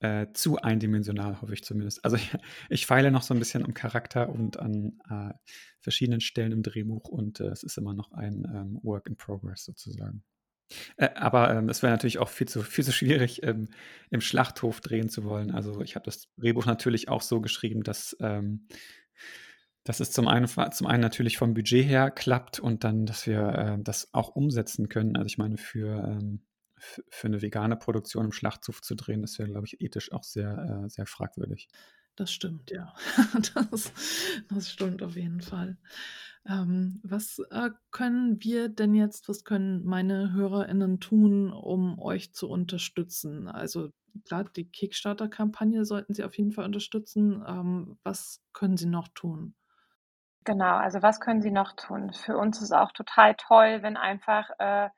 äh, 0.00 0.26
zu 0.32 0.58
eindimensional, 0.58 1.40
hoffe 1.40 1.54
ich 1.54 1.64
zumindest. 1.64 2.04
Also 2.04 2.16
ich, 2.16 2.36
ich, 2.68 2.86
feile 2.86 3.10
noch 3.10 3.22
so 3.22 3.32
ein 3.34 3.38
bisschen 3.38 3.64
am 3.64 3.74
Charakter 3.74 4.28
und 4.28 4.58
an 4.58 4.98
äh, 5.08 5.32
verschiedenen 5.80 6.20
Stellen 6.20 6.52
im 6.52 6.62
Drehbuch 6.62 7.08
und 7.08 7.40
äh, 7.40 7.46
es 7.46 7.62
ist 7.62 7.78
immer 7.78 7.94
noch 7.94 8.12
ein 8.12 8.44
ähm, 8.52 8.80
Work 8.82 9.06
in 9.06 9.16
Progress 9.16 9.64
sozusagen. 9.64 10.24
Äh, 10.96 11.10
aber 11.14 11.50
ähm, 11.54 11.68
es 11.68 11.82
wäre 11.82 11.92
natürlich 11.92 12.18
auch 12.18 12.28
viel 12.28 12.48
zu, 12.48 12.62
viel 12.62 12.84
zu 12.84 12.92
schwierig, 12.92 13.42
ähm, 13.42 13.68
im 14.10 14.20
Schlachthof 14.20 14.80
drehen 14.80 15.08
zu 15.08 15.24
wollen. 15.24 15.50
Also 15.50 15.80
ich 15.80 15.94
habe 15.96 16.04
das 16.04 16.28
Drehbuch 16.36 16.66
natürlich 16.66 17.08
auch 17.08 17.22
so 17.22 17.40
geschrieben, 17.40 17.82
dass, 17.82 18.16
ähm, 18.20 18.66
dass 19.84 20.00
es 20.00 20.12
zum 20.12 20.28
einen, 20.28 20.48
zum 20.48 20.86
einen 20.86 21.02
natürlich 21.02 21.36
vom 21.38 21.54
Budget 21.54 21.86
her 21.86 22.10
klappt 22.10 22.60
und 22.60 22.84
dann, 22.84 23.06
dass 23.06 23.26
wir 23.26 23.48
äh, 23.78 23.82
das 23.82 24.12
auch 24.12 24.30
umsetzen 24.30 24.88
können. 24.88 25.16
Also 25.16 25.26
ich 25.26 25.38
meine, 25.38 25.58
für 25.58 26.04
ähm, 26.04 26.42
für 27.08 27.28
eine 27.28 27.42
vegane 27.42 27.76
Produktion 27.76 28.26
im 28.26 28.32
Schlachthof 28.32 28.82
zu 28.82 28.94
drehen, 28.94 29.22
das 29.22 29.38
wäre, 29.38 29.48
glaube 29.48 29.66
ich, 29.66 29.80
ethisch 29.80 30.12
auch 30.12 30.24
sehr, 30.24 30.84
äh, 30.84 30.88
sehr 30.88 31.06
fragwürdig. 31.06 31.68
Das 32.16 32.32
stimmt, 32.32 32.70
ja. 32.70 32.94
Das, 33.54 33.92
das 34.48 34.70
stimmt 34.70 35.02
auf 35.02 35.16
jeden 35.16 35.40
Fall. 35.40 35.76
Ähm, 36.46 37.00
was 37.02 37.40
äh, 37.50 37.70
können 37.90 38.42
wir 38.42 38.68
denn 38.68 38.94
jetzt, 38.94 39.28
was 39.28 39.44
können 39.44 39.84
meine 39.84 40.32
HörerInnen 40.32 41.00
tun, 41.00 41.52
um 41.52 41.98
euch 41.98 42.34
zu 42.34 42.48
unterstützen? 42.48 43.48
Also 43.48 43.90
klar, 44.26 44.44
die 44.44 44.70
Kickstarter-Kampagne 44.70 45.84
sollten 45.84 46.14
sie 46.14 46.22
auf 46.22 46.36
jeden 46.36 46.52
Fall 46.52 46.66
unterstützen. 46.66 47.42
Ähm, 47.46 47.98
was 48.04 48.42
können 48.52 48.76
sie 48.76 48.86
noch 48.86 49.08
tun? 49.08 49.54
Genau, 50.44 50.76
also 50.76 51.00
was 51.00 51.20
können 51.20 51.40
sie 51.40 51.50
noch 51.50 51.72
tun? 51.72 52.12
Für 52.12 52.36
uns 52.36 52.60
ist 52.60 52.72
auch 52.72 52.92
total 52.92 53.34
toll, 53.36 53.82
wenn 53.82 53.96
einfach 53.96 54.50
äh, 54.58 54.90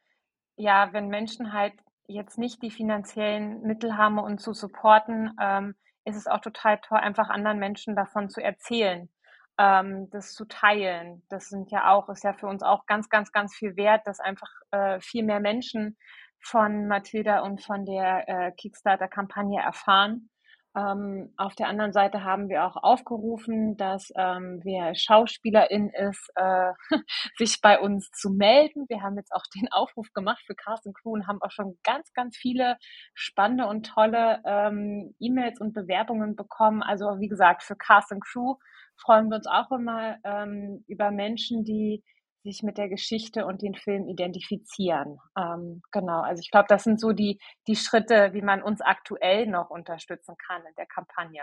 ja, 0.57 0.93
wenn 0.93 1.09
Menschen 1.09 1.53
halt 1.53 1.75
jetzt 2.09 2.39
nicht 2.39 2.63
die 2.63 2.71
finanziellen 2.71 3.63
Mittel 3.63 3.97
haben, 3.97 4.19
uns 4.19 4.43
zu 4.43 4.53
supporten, 4.53 5.37
ähm, 5.41 5.75
ist 6.07 6.17
es 6.17 6.27
auch 6.27 6.41
total 6.41 6.79
toll, 6.81 6.99
einfach 6.99 7.29
anderen 7.29 7.59
Menschen 7.59 7.97
davon 7.97 8.31
zu 8.31 8.43
erzählen, 8.43 9.11
ähm, 9.59 10.09
das 10.11 10.33
zu 10.33 10.47
teilen. 10.47 11.23
Das 11.29 11.49
sind 11.49 11.71
ja 11.71 11.91
auch, 11.93 12.09
ist 12.09 12.25
ja 12.25 12.33
für 12.33 12.47
uns 12.47 12.63
auch 12.63 12.87
ganz, 12.87 13.09
ganz, 13.09 13.33
ganz 13.33 13.55
viel 13.55 13.77
wert, 13.77 14.07
dass 14.07 14.21
einfach 14.21 14.51
äh, 14.71 15.01
viel 15.01 15.25
mehr 15.25 15.41
Menschen 15.41 15.99
von 16.41 16.87
Mathilda 16.87 17.41
und 17.41 17.63
von 17.63 17.85
der 17.85 18.29
äh, 18.29 18.53
Kickstarter-Kampagne 18.53 19.61
erfahren. 19.61 20.31
Ähm, 20.77 21.33
auf 21.39 21.55
der 21.55 21.69
anderen 21.69 21.93
Seite 21.93 22.23
haben 22.23 22.51
wir 22.51 22.65
auch 22.65 22.77
aufgerufen, 22.77 23.79
dass 23.79 24.13
ähm, 24.15 24.61
wer 24.63 24.95
Schauspielerin 24.95 25.89
ist, 25.89 26.31
äh, 26.35 26.73
sich 27.39 27.61
bei 27.63 27.81
uns 27.81 28.11
zu 28.11 28.29
melden. 28.29 28.85
Wir 28.89 29.01
haben 29.03 29.17
jetzt 29.17 29.33
auch 29.33 29.45
den 29.57 29.73
Aufruf 29.73 30.13
gemacht 30.13 30.43
für 30.47 30.55
Cast 30.55 30.87
Crew 31.01 31.13
und 31.13 31.27
haben 31.27 31.41
auch 31.41 31.51
schon 31.51 31.79
ganz, 31.83 32.13
ganz 32.13 32.37
viele 32.37 32.77
spannende 33.15 33.67
und 33.67 33.87
tolle 33.87 34.43
ähm, 34.45 35.15
E-Mails 35.19 35.61
und 35.61 35.73
Bewerbungen 35.73 36.37
bekommen. 36.37 36.83
Also 36.83 37.07
wie 37.21 37.29
gesagt, 37.29 37.63
für 37.63 37.77
Cast 37.77 38.13
Crew 38.21 38.57
freuen 38.97 39.29
wir 39.31 39.37
uns 39.37 39.47
auch 39.47 39.71
immer 39.73 40.17
ähm, 40.25 40.85
über 40.87 41.11
Menschen, 41.11 41.65
die 41.65 42.03
sich 42.47 42.63
mit 42.63 42.79
der 42.79 42.89
Geschichte 42.89 43.45
und 43.45 43.61
den 43.61 43.75
Film 43.75 44.09
identifizieren. 44.09 45.19
Ähm, 45.37 45.83
genau, 45.91 46.21
also 46.23 46.41
ich 46.41 46.51
glaube, 46.51 46.67
das 46.69 46.85
sind 46.85 47.01
so 47.01 47.13
die, 47.13 47.39
die 47.67 47.77
Schritte, 47.77 48.33
wie 48.33 48.43
man 48.43 48.63
uns 48.63 48.81
aktuell 48.81 49.47
noch 49.47 49.71
unterstützen 49.71 50.37
kann 50.47 50.63
in 50.63 50.75
der 50.77 50.87
Kampagne. 50.87 51.43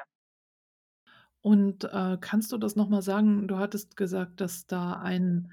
Und 1.42 1.84
äh, 1.84 2.18
kannst 2.22 2.54
du 2.54 2.58
das 2.58 2.76
nochmal 2.76 3.02
sagen? 3.02 3.48
Du 3.48 3.58
hattest 3.58 3.98
gesagt, 3.98 4.40
dass 4.40 4.66
da 4.66 4.94
ein 4.94 5.52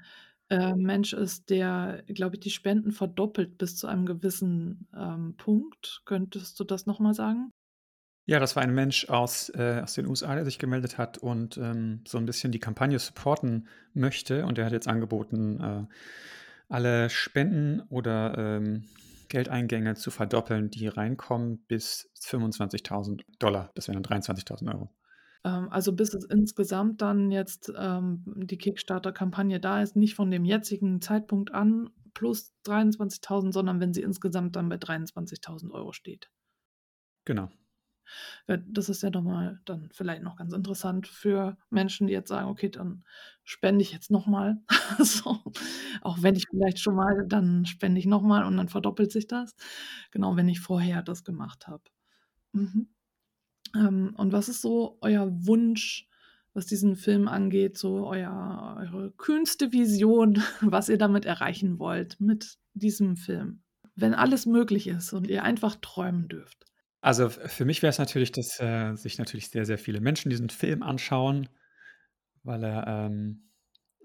äh, 0.49 0.73
Mensch 0.73 1.11
ist, 1.11 1.49
der, 1.49 2.03
glaube 2.07 2.37
ich, 2.37 2.39
die 2.39 2.49
Spenden 2.49 2.93
verdoppelt 2.93 3.57
bis 3.57 3.75
zu 3.75 3.87
einem 3.87 4.05
gewissen 4.05 4.87
ähm, 4.95 5.35
Punkt. 5.37 6.01
Könntest 6.05 6.57
du 6.59 6.63
das 6.63 6.85
nochmal 6.85 7.13
sagen? 7.13 7.51
Ja, 8.25 8.39
das 8.39 8.55
war 8.55 8.63
ein 8.63 8.73
Mensch 8.73 9.09
aus, 9.09 9.49
äh, 9.55 9.81
aus 9.83 9.93
den 9.93 10.05
USA, 10.05 10.35
der 10.35 10.45
sich 10.45 10.59
gemeldet 10.59 10.97
hat 10.97 11.17
und 11.17 11.57
ähm, 11.57 12.03
so 12.07 12.17
ein 12.17 12.25
bisschen 12.25 12.51
die 12.51 12.59
Kampagne 12.59 12.99
supporten 12.99 13.67
möchte. 13.93 14.45
Und 14.45 14.57
der 14.57 14.65
hat 14.65 14.73
jetzt 14.73 14.87
angeboten, 14.87 15.59
äh, 15.59 15.85
alle 16.69 17.09
Spenden 17.09 17.81
oder 17.89 18.37
ähm, 18.37 18.85
Geldeingänge 19.27 19.95
zu 19.95 20.11
verdoppeln, 20.11 20.69
die 20.69 20.87
reinkommen, 20.87 21.63
bis 21.67 22.09
25.000 22.21 23.21
Dollar. 23.39 23.71
Das 23.75 23.87
wären 23.87 24.01
dann 24.01 24.21
23.000 24.21 24.73
Euro. 24.73 24.89
Ähm, 25.43 25.69
also 25.69 25.93
bis 25.93 26.13
es 26.13 26.25
insgesamt 26.25 27.01
dann 27.01 27.31
jetzt 27.31 27.71
ähm, 27.75 28.23
die 28.25 28.57
Kickstarter-Kampagne 28.57 29.59
da 29.59 29.81
ist, 29.81 29.95
nicht 29.95 30.15
von 30.15 30.29
dem 30.29 30.45
jetzigen 30.45 31.01
Zeitpunkt 31.01 31.53
an 31.53 31.89
plus 32.13 32.53
23.000, 32.65 33.51
sondern 33.51 33.79
wenn 33.79 33.93
sie 33.93 34.01
insgesamt 34.01 34.55
dann 34.55 34.69
bei 34.69 34.75
23.000 34.75 35.71
Euro 35.71 35.91
steht. 35.93 36.29
Genau. 37.25 37.49
Äh, 38.47 38.59
das 38.67 38.89
ist 38.89 39.03
ja 39.03 39.09
nochmal 39.09 39.59
dann 39.65 39.89
vielleicht 39.91 40.23
noch 40.23 40.35
ganz 40.35 40.53
interessant 40.53 41.07
für 41.07 41.57
Menschen, 41.69 42.07
die 42.07 42.13
jetzt 42.13 42.29
sagen, 42.29 42.49
okay, 42.49 42.69
dann 42.69 43.03
spende 43.43 43.81
ich 43.81 43.91
jetzt 43.91 44.11
nochmal. 44.11 44.57
so, 44.99 45.39
auch 46.01 46.21
wenn 46.21 46.35
ich 46.35 46.45
vielleicht 46.49 46.79
schon 46.79 46.95
mal, 46.95 47.25
dann 47.27 47.65
spende 47.65 47.99
ich 47.99 48.05
nochmal 48.05 48.45
und 48.45 48.57
dann 48.57 48.69
verdoppelt 48.69 49.11
sich 49.11 49.27
das. 49.27 49.55
Genau, 50.11 50.35
wenn 50.35 50.49
ich 50.49 50.59
vorher 50.59 51.01
das 51.01 51.23
gemacht 51.23 51.67
habe. 51.67 51.83
Mhm. 52.53 52.89
Ähm, 53.75 54.13
und 54.17 54.33
was 54.33 54.49
ist 54.49 54.61
so 54.61 54.97
euer 55.01 55.27
Wunsch, 55.45 56.07
was 56.53 56.65
diesen 56.65 56.95
Film 56.95 57.27
angeht, 57.27 57.77
so 57.77 58.07
euer, 58.07 58.77
eure 58.79 59.11
kühnste 59.11 59.71
Vision, 59.71 60.41
was 60.61 60.89
ihr 60.89 60.97
damit 60.97 61.25
erreichen 61.25 61.79
wollt 61.79 62.19
mit 62.19 62.57
diesem 62.73 63.15
Film? 63.15 63.63
Wenn 63.95 64.13
alles 64.13 64.45
möglich 64.45 64.87
ist 64.87 65.13
und 65.13 65.27
ihr 65.27 65.43
einfach 65.43 65.75
träumen 65.75 66.27
dürft. 66.27 66.65
Also 67.01 67.29
für 67.29 67.65
mich 67.65 67.81
wäre 67.81 67.89
es 67.89 67.97
natürlich, 67.97 68.31
dass 68.31 68.59
äh, 68.59 68.95
sich 68.95 69.17
natürlich 69.17 69.49
sehr, 69.49 69.65
sehr 69.65 69.79
viele 69.79 70.01
Menschen 70.01 70.29
diesen 70.29 70.49
Film 70.49 70.83
anschauen, 70.83 71.49
weil 72.43 72.63
er 72.63 72.85
ähm, 72.87 73.49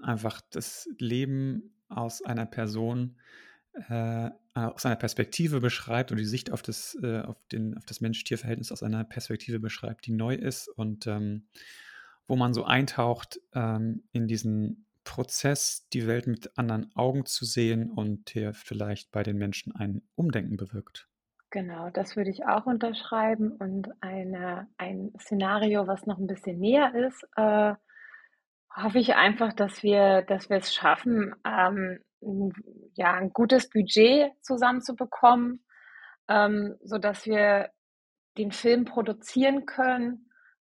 einfach 0.03 0.41
das 0.51 0.89
Leben 0.99 1.75
aus 1.89 2.23
einer 2.23 2.47
Person, 2.47 3.17
äh, 3.89 4.31
aus 4.55 4.87
einer 4.87 4.97
Perspektive 4.97 5.61
beschreibt 5.61 6.11
und 6.11 6.17
die 6.17 6.25
Sicht 6.25 6.51
auf 6.51 6.63
das, 6.63 6.97
äh, 7.03 7.21
auf 7.21 7.37
den, 7.53 7.77
auf 7.77 7.85
das 7.85 8.01
Mensch-Tier-Verhältnis 8.01 8.73
aus 8.73 8.83
einer 8.83 9.05
Perspektive 9.05 9.61
beschreibt, 9.61 10.07
die 10.07 10.13
neu 10.13 10.35
ist 10.35 10.69
und 10.69 11.07
ähm, 11.07 11.47
wo 12.27 12.35
man 12.35 12.55
so 12.55 12.65
eintaucht 12.65 13.41
ähm, 13.55 14.05
in 14.13 14.27
diesen 14.27 14.87
Prozess, 15.05 15.87
die 15.93 16.07
Welt 16.07 16.27
mit 16.27 16.59
anderen 16.59 16.95
Augen 16.97 17.27
zu 17.27 17.45
sehen 17.45 17.91
und 17.91 18.31
hier 18.31 18.55
vielleicht 18.55 19.13
bei 19.13 19.23
den 19.23 19.37
Menschen 19.37 19.77
ein 19.77 20.03
Umdenken 20.17 20.57
bewirkt. 20.57 21.09
Genau, 21.51 21.91
das 21.91 22.17
würde 22.17 22.31
ich 22.31 22.45
auch 22.47 22.67
unterschreiben 22.67 23.53
und 23.53 23.89
eine 24.03 24.69
ein 24.79 25.13
Szenario, 25.21 25.87
was 25.87 26.07
noch 26.07 26.19
ein 26.19 26.27
bisschen 26.27 26.59
näher 26.59 26.93
ist, 26.95 27.25
äh, 27.37 27.75
hoffe 28.75 28.99
ich 28.99 29.15
einfach, 29.15 29.53
dass 29.53 29.83
wir 29.83 30.23
dass 30.23 30.51
wir 30.51 30.59
es 30.59 30.75
schaffen, 30.75 31.35
ähm, 31.47 32.01
ja, 32.95 33.15
ein 33.15 33.31
gutes 33.33 33.71
Budget 33.71 34.33
zusammenzubekommen, 34.43 35.65
ähm, 36.29 36.77
sodass 36.83 37.27
wir 37.27 37.71
den 38.39 38.51
Film 38.53 38.85
produzieren 38.85 39.67
können 39.67 40.27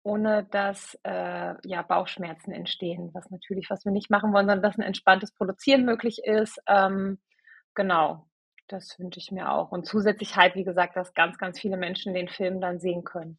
ohne 0.04 0.44
dass 0.44 0.98
äh, 1.02 1.54
ja 1.66 1.82
Bauchschmerzen 1.82 2.52
entstehen, 2.52 3.10
was 3.14 3.30
natürlich, 3.30 3.70
was 3.70 3.84
wir 3.86 3.92
nicht 3.92 4.10
machen 4.10 4.32
wollen, 4.34 4.46
sondern 4.46 4.62
dass 4.62 4.76
ein 4.76 4.82
entspanntes 4.82 5.32
Produzieren 5.32 5.84
möglich 5.86 6.20
ist. 6.24 6.60
Ähm, 6.68 7.18
genau, 7.74 8.28
das 8.68 8.98
wünsche 8.98 9.18
ich 9.18 9.30
mir 9.30 9.50
auch. 9.50 9.72
Und 9.72 9.86
zusätzlich 9.86 10.36
halt, 10.36 10.54
wie 10.54 10.64
gesagt, 10.64 10.96
dass 10.96 11.14
ganz, 11.14 11.38
ganz 11.38 11.60
viele 11.60 11.76
Menschen 11.76 12.14
den 12.14 12.28
Film 12.28 12.60
dann 12.60 12.80
sehen 12.80 13.04
können. 13.04 13.38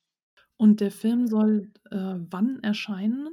Und 0.58 0.80
der 0.82 0.92
Film 0.92 1.28
soll 1.28 1.72
äh, 1.92 2.16
wann 2.30 2.60
erscheinen? 2.64 3.30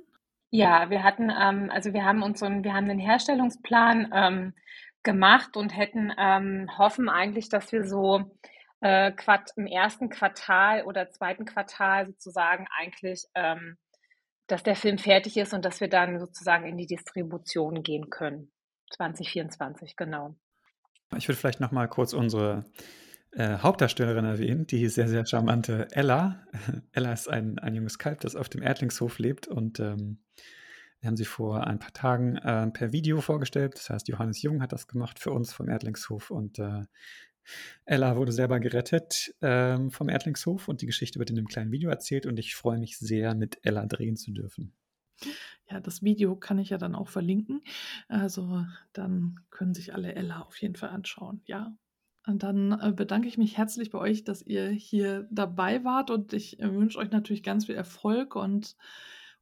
Ja, 0.51 0.91
wir 0.91 1.03
hatten, 1.03 1.31
ähm, 1.31 1.71
also 1.73 1.93
wir 1.93 2.05
haben 2.05 2.23
uns 2.23 2.41
so 2.41 2.47
einen, 2.47 2.65
wir 2.65 2.75
haben 2.75 2.91
einen 2.91 2.99
Herstellungsplan 2.99 4.11
ähm, 4.13 4.55
gemacht 5.03 5.57
und 5.57 5.77
hätten 5.77 6.13
ähm, 6.19 6.69
hoffen 6.77 7.09
eigentlich, 7.09 7.49
dass 7.49 7.73
wir 7.73 7.87
so 7.87 8.31
äh, 8.81 9.13
im 9.57 9.67
ersten 9.67 10.11
Quartal 10.11 10.85
oder 10.85 11.11
zweiten 11.11 11.45
Quartal 11.45 12.07
sozusagen 12.07 12.67
eigentlich, 12.77 13.27
ähm, 13.35 13.79
dass 14.49 14.63
der 14.63 14.77
Film 14.77 14.99
fertig 14.99 15.37
ist 15.37 15.55
und 15.55 15.65
dass 15.65 15.81
wir 15.81 15.89
dann 15.89 16.19
sozusagen 16.19 16.67
in 16.67 16.77
die 16.77 16.87
Distribution 16.87 17.83
gehen 17.83 18.11
können. 18.11 18.51
2024, 18.91 19.97
genau. 19.97 20.35
Ich 21.17 21.29
würde 21.29 21.39
vielleicht 21.39 21.61
noch 21.61 21.73
mal 21.73 21.89
kurz 21.89 22.13
unsere 22.13 22.65
äh, 23.33 23.59
Hauptdarstellerin 23.59 24.25
erwähnen, 24.25 24.67
die 24.67 24.89
sehr, 24.89 25.09
sehr 25.09 25.27
charmante 25.27 25.89
Ella. 25.93 26.47
Ella 26.93 27.13
ist 27.13 27.29
ein, 27.29 27.59
ein 27.59 27.75
junges 27.75 27.99
Kalb, 27.99 28.21
das 28.21 28.37
auf 28.37 28.49
dem 28.49 28.63
Erdlingshof 28.63 29.19
lebt 29.19 29.49
und 29.49 29.81
ähm, 29.81 30.19
wir 31.01 31.09
haben 31.09 31.17
sie 31.17 31.25
vor 31.25 31.67
ein 31.67 31.79
paar 31.81 31.93
Tagen 31.93 32.37
äh, 32.37 32.69
per 32.69 32.93
Video 32.93 33.21
vorgestellt. 33.21 33.75
Das 33.75 33.91
heißt, 33.91 34.09
Johannes 34.09 34.41
Jung 34.43 34.63
hat 34.63 34.73
das 34.73 34.87
gemacht 34.87 35.19
für 35.19 35.33
uns 35.33 35.53
vom 35.53 35.69
Erdlingshof 35.69 36.31
und 36.31 36.59
äh, 36.59 36.85
Ella 37.85 38.17
wurde 38.17 38.31
selber 38.31 38.61
gerettet 38.61 39.35
ähm, 39.43 39.91
vom 39.91 40.09
Erdlingshof 40.09 40.69
und 40.69 40.81
die 40.81 40.87
Geschichte 40.87 41.19
wird 41.19 41.31
in 41.31 41.39
einem 41.39 41.49
kleinen 41.49 41.73
Video 41.73 41.91
erzählt 41.91 42.27
und 42.27 42.39
ich 42.39 42.55
freue 42.55 42.79
mich 42.79 42.99
sehr, 42.99 43.35
mit 43.35 43.59
Ella 43.63 43.87
drehen 43.87 44.17
zu 44.17 44.31
dürfen. 44.31 44.75
Ja, 45.71 45.81
das 45.81 46.03
Video 46.03 46.37
kann 46.37 46.59
ich 46.59 46.71
ja 46.71 46.79
dann 46.79 46.95
auch 46.95 47.09
verlinken. 47.09 47.63
Also 48.09 48.65
dann 48.93 49.41
können 49.51 49.75
sich 49.75 49.95
alle 49.95 50.15
Ella 50.15 50.41
auf 50.41 50.57
jeden 50.61 50.77
Fall 50.77 50.91
anschauen. 50.91 51.41
Ja. 51.47 51.75
Und 52.27 52.43
dann 52.43 52.73
äh, 52.73 52.93
bedanke 52.93 53.27
ich 53.27 53.37
mich 53.37 53.59
herzlich 53.59 53.91
bei 53.91 53.99
euch, 53.99 54.23
dass 54.25 54.43
ihr 54.43 54.69
hier 54.69 55.27
dabei 55.31 55.83
wart 55.85 56.11
und 56.11 56.33
ich 56.33 56.61
äh, 56.61 56.73
wünsche 56.73 56.99
euch 56.99 57.11
natürlich 57.11 57.43
ganz 57.43 57.67
viel 57.67 57.75
Erfolg 57.75 58.37
und 58.37 58.77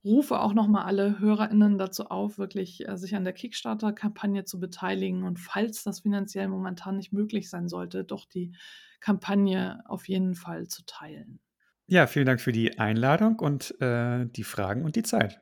rufe 0.02 0.40
auch 0.40 0.54
nochmal 0.54 0.84
alle 0.84 1.18
HörerInnen 1.18 1.76
dazu 1.76 2.06
auf, 2.06 2.38
wirklich 2.38 2.88
äh, 2.88 2.96
sich 2.96 3.14
an 3.14 3.24
der 3.24 3.34
Kickstarter-Kampagne 3.34 4.44
zu 4.44 4.58
beteiligen 4.58 5.24
und 5.24 5.38
falls 5.38 5.82
das 5.82 6.00
finanziell 6.00 6.48
momentan 6.48 6.96
nicht 6.96 7.12
möglich 7.12 7.50
sein 7.50 7.68
sollte, 7.68 8.02
doch 8.04 8.24
die 8.24 8.52
Kampagne 9.00 9.82
auf 9.86 10.08
jeden 10.08 10.34
Fall 10.34 10.66
zu 10.68 10.84
teilen. 10.86 11.40
Ja, 11.86 12.06
vielen 12.06 12.26
Dank 12.26 12.40
für 12.40 12.52
die 12.52 12.78
Einladung 12.78 13.38
und 13.40 13.78
äh, 13.80 14.24
die 14.26 14.44
Fragen 14.44 14.84
und 14.84 14.96
die 14.96 15.02
Zeit. 15.02 15.40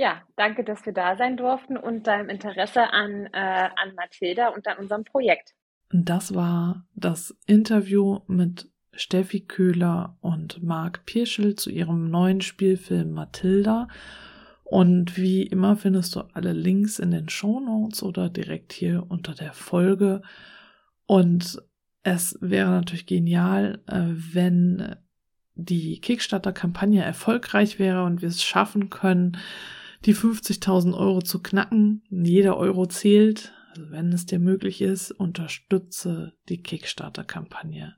Ja, 0.00 0.22
danke, 0.36 0.62
dass 0.62 0.86
wir 0.86 0.92
da 0.92 1.16
sein 1.16 1.36
durften 1.36 1.76
und 1.76 2.06
deinem 2.06 2.28
Interesse 2.28 2.92
an, 2.92 3.26
äh, 3.32 3.68
an 3.74 3.96
Mathilda 3.96 4.50
und 4.50 4.64
an 4.68 4.78
unserem 4.78 5.02
Projekt. 5.02 5.54
Das 5.90 6.36
war 6.36 6.86
das 6.94 7.36
Interview 7.46 8.20
mit 8.28 8.70
Steffi 8.92 9.40
Köhler 9.40 10.16
und 10.20 10.62
Marc 10.62 11.04
Pirschel 11.04 11.56
zu 11.56 11.70
ihrem 11.70 12.10
neuen 12.10 12.42
Spielfilm 12.42 13.10
Mathilda. 13.10 13.88
Und 14.62 15.16
wie 15.16 15.42
immer 15.42 15.74
findest 15.74 16.14
du 16.14 16.20
alle 16.32 16.52
Links 16.52 17.00
in 17.00 17.10
den 17.10 17.28
Show 17.28 17.58
Notes 17.58 18.04
oder 18.04 18.30
direkt 18.30 18.72
hier 18.72 19.04
unter 19.08 19.34
der 19.34 19.52
Folge. 19.52 20.22
Und 21.06 21.60
es 22.04 22.38
wäre 22.40 22.70
natürlich 22.70 23.06
genial, 23.06 23.82
äh, 23.88 24.04
wenn 24.04 24.94
die 25.56 26.00
Kickstarter-Kampagne 26.00 27.02
erfolgreich 27.02 27.80
wäre 27.80 28.04
und 28.04 28.22
wir 28.22 28.28
es 28.28 28.44
schaffen 28.44 28.90
können, 28.90 29.36
die 30.04 30.14
50.000 30.14 30.96
Euro 30.96 31.20
zu 31.20 31.40
knacken. 31.40 32.02
Jeder 32.10 32.56
Euro 32.56 32.86
zählt. 32.86 33.52
Also 33.70 33.90
wenn 33.90 34.12
es 34.12 34.26
dir 34.26 34.38
möglich 34.38 34.80
ist, 34.80 35.10
unterstütze 35.10 36.32
die 36.48 36.62
Kickstarter-Kampagne. 36.62 37.96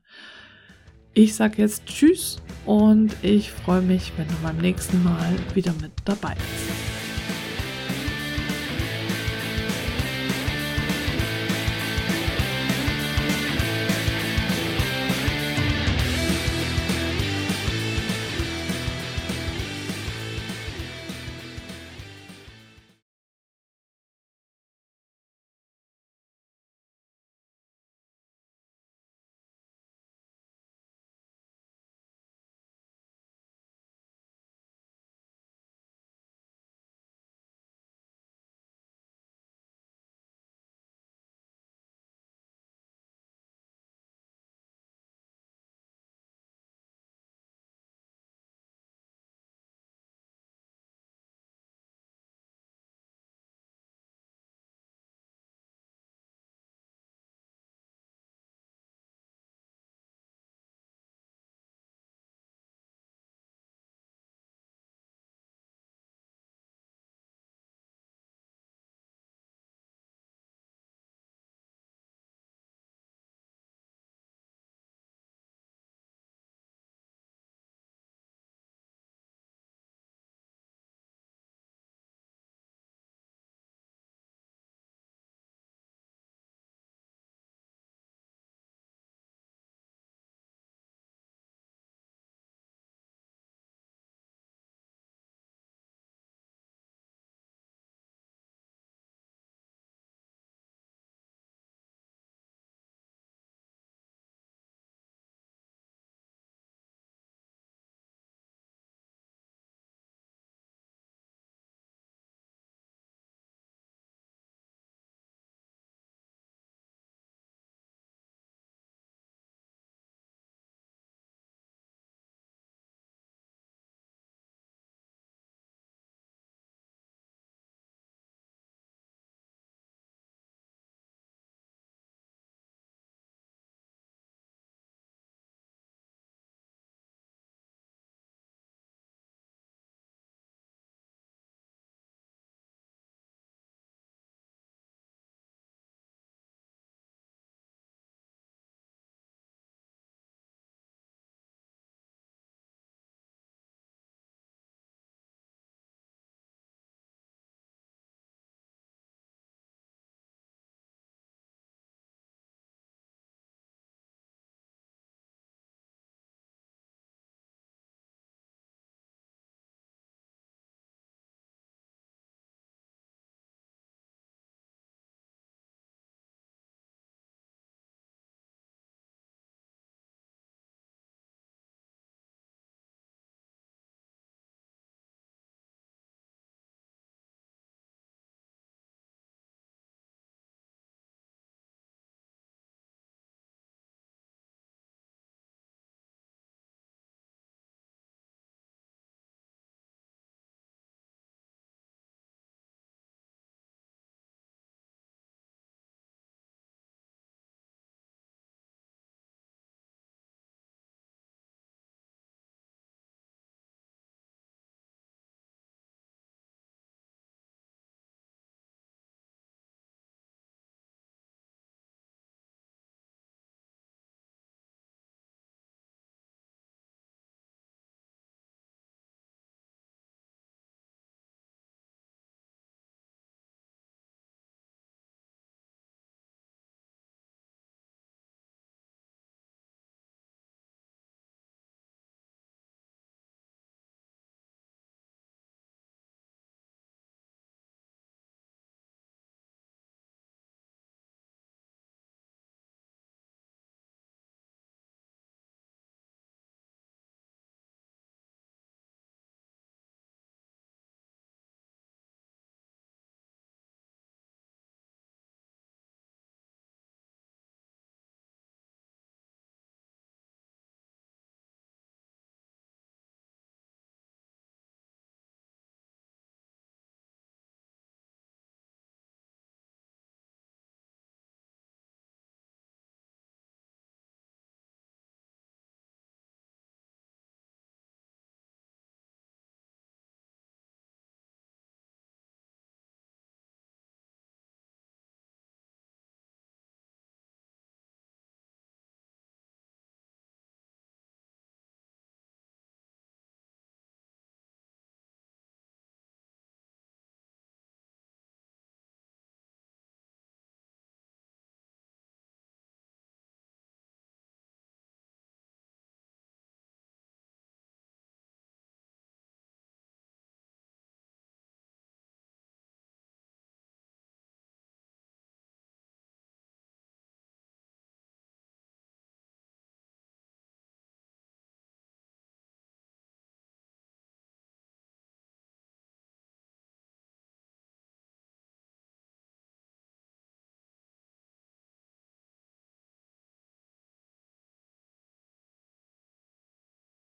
Ich 1.13 1.35
sage 1.35 1.61
jetzt 1.61 1.85
Tschüss 1.85 2.41
und 2.65 3.15
ich 3.21 3.51
freue 3.51 3.81
mich, 3.81 4.13
wenn 4.17 4.27
du 4.27 4.35
beim 4.43 4.57
nächsten 4.57 5.03
Mal 5.03 5.33
wieder 5.53 5.73
mit 5.81 5.91
dabei 6.05 6.35
bist. 6.35 6.90